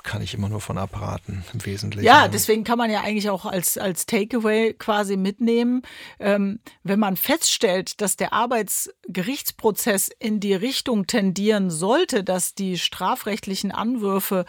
kann 0.05 0.23
ich 0.23 0.35
immer 0.35 0.49
nur 0.49 0.61
von 0.61 0.79
abraten, 0.79 1.45
im 1.53 1.67
Wesentlichen. 1.67 2.07
Ja, 2.07 2.29
deswegen 2.29 2.63
kann 2.63 2.79
man 2.79 2.91
ja 2.91 3.01
eigentlich 3.01 3.31
auch 3.31 3.47
als, 3.47 3.79
als 3.79 4.07
Takeaway 4.07 4.75
quasi 4.75 5.17
mitnehmen, 5.17 5.83
ähm, 6.21 6.61
wenn 6.85 7.01
man 7.01 7.17
feststellt, 7.17 8.01
dass 8.01 8.17
der 8.17 8.33
Arbeitsgerichtsprozess 8.33 10.09
in 10.19 10.39
die 10.39 10.55
Richtung 10.55 11.09
tendieren 11.09 11.71
sollte, 11.71 12.23
dass 12.23 12.55
die 12.55 12.79
strafrechtlichen 12.79 13.73
Anwürfe 13.73 14.45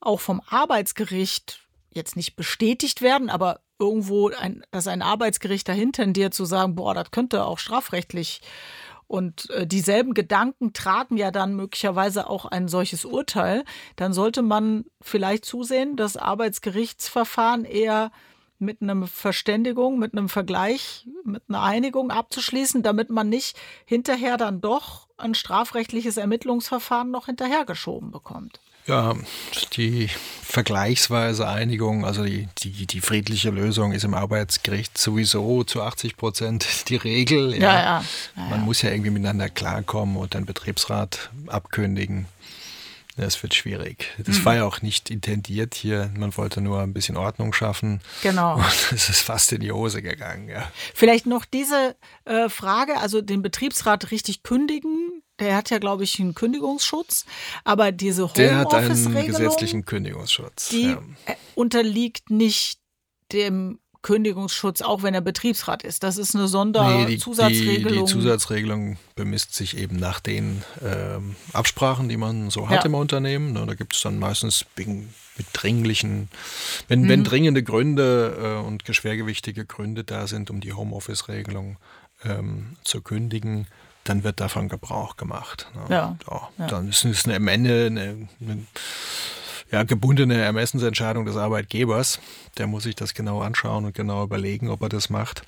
auch 0.00 0.20
vom 0.20 0.40
Arbeitsgericht 0.48 1.60
jetzt 1.92 2.16
nicht 2.16 2.34
bestätigt 2.34 3.02
werden, 3.02 3.30
aber 3.30 3.60
irgendwo, 3.78 4.30
ein, 4.30 4.64
dass 4.72 4.88
ein 4.88 5.02
Arbeitsgericht 5.02 5.68
dahin 5.68 5.92
tendiert 5.92 6.34
zu 6.34 6.44
sagen, 6.44 6.74
boah, 6.74 6.94
das 6.94 7.10
könnte 7.12 7.44
auch 7.44 7.58
strafrechtlich 7.58 8.40
und 9.14 9.48
äh, 9.50 9.64
dieselben 9.64 10.12
Gedanken 10.12 10.72
tragen 10.72 11.16
ja 11.16 11.30
dann 11.30 11.54
möglicherweise 11.54 12.28
auch 12.28 12.46
ein 12.46 12.66
solches 12.66 13.04
Urteil, 13.04 13.64
dann 13.94 14.12
sollte 14.12 14.42
man 14.42 14.86
vielleicht 15.00 15.44
zusehen, 15.44 15.94
das 15.94 16.16
Arbeitsgerichtsverfahren 16.16 17.64
eher 17.64 18.10
mit 18.58 18.82
einer 18.82 19.06
Verständigung, 19.06 20.00
mit 20.00 20.14
einem 20.14 20.28
Vergleich, 20.28 21.06
mit 21.22 21.44
einer 21.48 21.62
Einigung 21.62 22.10
abzuschließen, 22.10 22.82
damit 22.82 23.08
man 23.08 23.28
nicht 23.28 23.56
hinterher 23.84 24.36
dann 24.36 24.60
doch 24.60 25.06
ein 25.16 25.34
strafrechtliches 25.34 26.16
Ermittlungsverfahren 26.16 27.12
noch 27.12 27.26
hinterhergeschoben 27.26 28.10
bekommt. 28.10 28.58
Ja, 28.86 29.14
die 29.76 30.08
vergleichsweise 30.42 31.48
Einigung, 31.48 32.04
also 32.04 32.24
die, 32.24 32.48
die, 32.58 32.86
die 32.86 33.00
friedliche 33.00 33.50
Lösung 33.50 33.92
ist 33.92 34.04
im 34.04 34.14
Arbeitsgericht 34.14 34.96
sowieso 34.98 35.64
zu 35.64 35.82
80 35.82 36.16
Prozent 36.16 36.88
die 36.88 36.96
Regel. 36.96 37.54
Ja, 37.54 37.60
ja. 37.60 37.80
ja, 37.80 38.04
Man 38.36 38.50
ja. 38.50 38.56
muss 38.58 38.82
ja 38.82 38.90
irgendwie 38.90 39.10
miteinander 39.10 39.48
klarkommen 39.48 40.16
und 40.16 40.34
den 40.34 40.46
Betriebsrat 40.46 41.30
abkündigen. 41.46 42.26
Das 43.16 43.40
wird 43.44 43.54
schwierig. 43.54 44.08
Das 44.18 44.40
Mhm. 44.40 44.44
war 44.44 44.54
ja 44.56 44.64
auch 44.64 44.82
nicht 44.82 45.08
intendiert 45.08 45.74
hier. 45.74 46.10
Man 46.16 46.36
wollte 46.36 46.60
nur 46.60 46.80
ein 46.80 46.92
bisschen 46.92 47.16
Ordnung 47.16 47.52
schaffen. 47.52 48.00
Genau. 48.22 48.56
Und 48.56 48.64
es 48.92 49.08
ist 49.08 49.20
fast 49.20 49.52
in 49.52 49.60
die 49.60 49.70
Hose 49.70 50.02
gegangen. 50.02 50.48
Ja. 50.48 50.68
Vielleicht 50.94 51.24
noch 51.26 51.44
diese 51.44 51.94
äh, 52.24 52.48
Frage, 52.48 52.96
also 52.98 53.22
den 53.22 53.40
Betriebsrat 53.40 54.10
richtig 54.10 54.42
kündigen. 54.42 55.13
Der 55.40 55.56
hat 55.56 55.70
ja, 55.70 55.78
glaube 55.78 56.04
ich, 56.04 56.20
einen 56.20 56.34
Kündigungsschutz. 56.34 57.24
Aber 57.64 57.90
diese 57.92 58.22
Homeoffice-Regelung, 58.34 59.26
gesetzlichen 59.26 59.84
Kündigungsschutz. 59.84 60.68
die 60.68 60.82
ja. 60.92 61.02
äh, 61.26 61.34
unterliegt 61.54 62.30
nicht 62.30 62.78
dem 63.32 63.78
Kündigungsschutz, 64.02 64.82
auch 64.82 65.02
wenn 65.02 65.14
er 65.14 65.22
Betriebsrat 65.22 65.82
ist. 65.82 66.02
Das 66.02 66.18
ist 66.18 66.34
eine 66.34 66.44
Nee, 66.44 66.48
die, 66.48 66.50
Sonderzusatzregelung. 66.50 67.92
Die, 67.92 67.98
die 68.00 68.04
Zusatzregelung 68.04 68.98
bemisst 69.14 69.54
sich 69.54 69.76
eben 69.78 69.96
nach 69.96 70.20
den 70.20 70.62
ähm, 70.84 71.34
Absprachen, 71.54 72.08
die 72.10 72.18
man 72.18 72.50
so 72.50 72.68
hat 72.68 72.80
Ja. 72.80 72.84
im 72.84 72.94
Unternehmen. 72.94 73.54
Ne, 73.54 73.64
Da 73.66 73.74
gibt 73.74 73.94
es 73.94 74.02
dann 74.02 74.18
meistens 74.18 74.66
wegen, 74.76 75.14
mit 75.38 75.46
dringlichen, 75.54 76.28
wenn, 76.86 77.02
Mhm. 77.02 77.08
wenn 77.08 77.24
dringende 77.24 77.62
Gründe 77.62 78.58
äh, 78.62 78.66
und 78.66 78.82
schwergewichtige 78.94 79.64
Gründe 79.64 80.04
da 80.04 80.26
sind, 80.26 80.50
um 80.50 80.60
die 80.60 80.74
Homeoffice-Regelung 80.74 81.78
ähm, 82.24 82.76
zu 82.84 83.00
kündigen, 83.00 83.66
dann 84.04 84.22
wird 84.22 84.40
davon 84.40 84.68
Gebrauch 84.68 85.16
gemacht. 85.16 85.68
Ne? 85.74 85.84
Ja. 85.88 86.16
Ja. 86.58 86.66
Dann 86.66 86.88
ist 86.88 87.04
es 87.04 87.24
eine, 87.24 87.36
am 87.36 87.48
Ende 87.48 87.86
eine, 87.86 88.28
eine 88.40 88.66
ja, 89.70 89.82
gebundene 89.82 90.40
Ermessensentscheidung 90.40 91.24
des 91.24 91.36
Arbeitgebers. 91.36 92.20
Der 92.58 92.66
muss 92.66 92.84
sich 92.84 92.94
das 92.94 93.14
genau 93.14 93.40
anschauen 93.40 93.84
und 93.84 93.94
genau 93.94 94.22
überlegen, 94.22 94.68
ob 94.68 94.82
er 94.82 94.88
das 94.88 95.10
macht. 95.10 95.42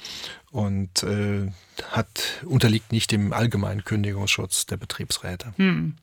Und 0.51 1.03
äh, 1.03 1.53
hat, 1.91 2.45
unterliegt 2.45 2.93
nicht 2.93 3.13
dem 3.13 3.33
allgemeinen 3.33 3.85
Kündigungsschutz 3.85 4.67
der 4.67 4.79
Betriebsräte. 4.79 5.53
Hm. 5.57 5.97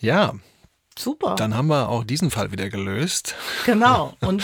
Ja, 0.00 0.34
Super. 0.98 1.36
dann 1.36 1.54
haben 1.54 1.68
wir 1.68 1.88
auch 1.88 2.04
diesen 2.04 2.30
Fall 2.30 2.52
wieder 2.52 2.68
gelöst. 2.68 3.34
Genau. 3.64 4.16
Und 4.20 4.42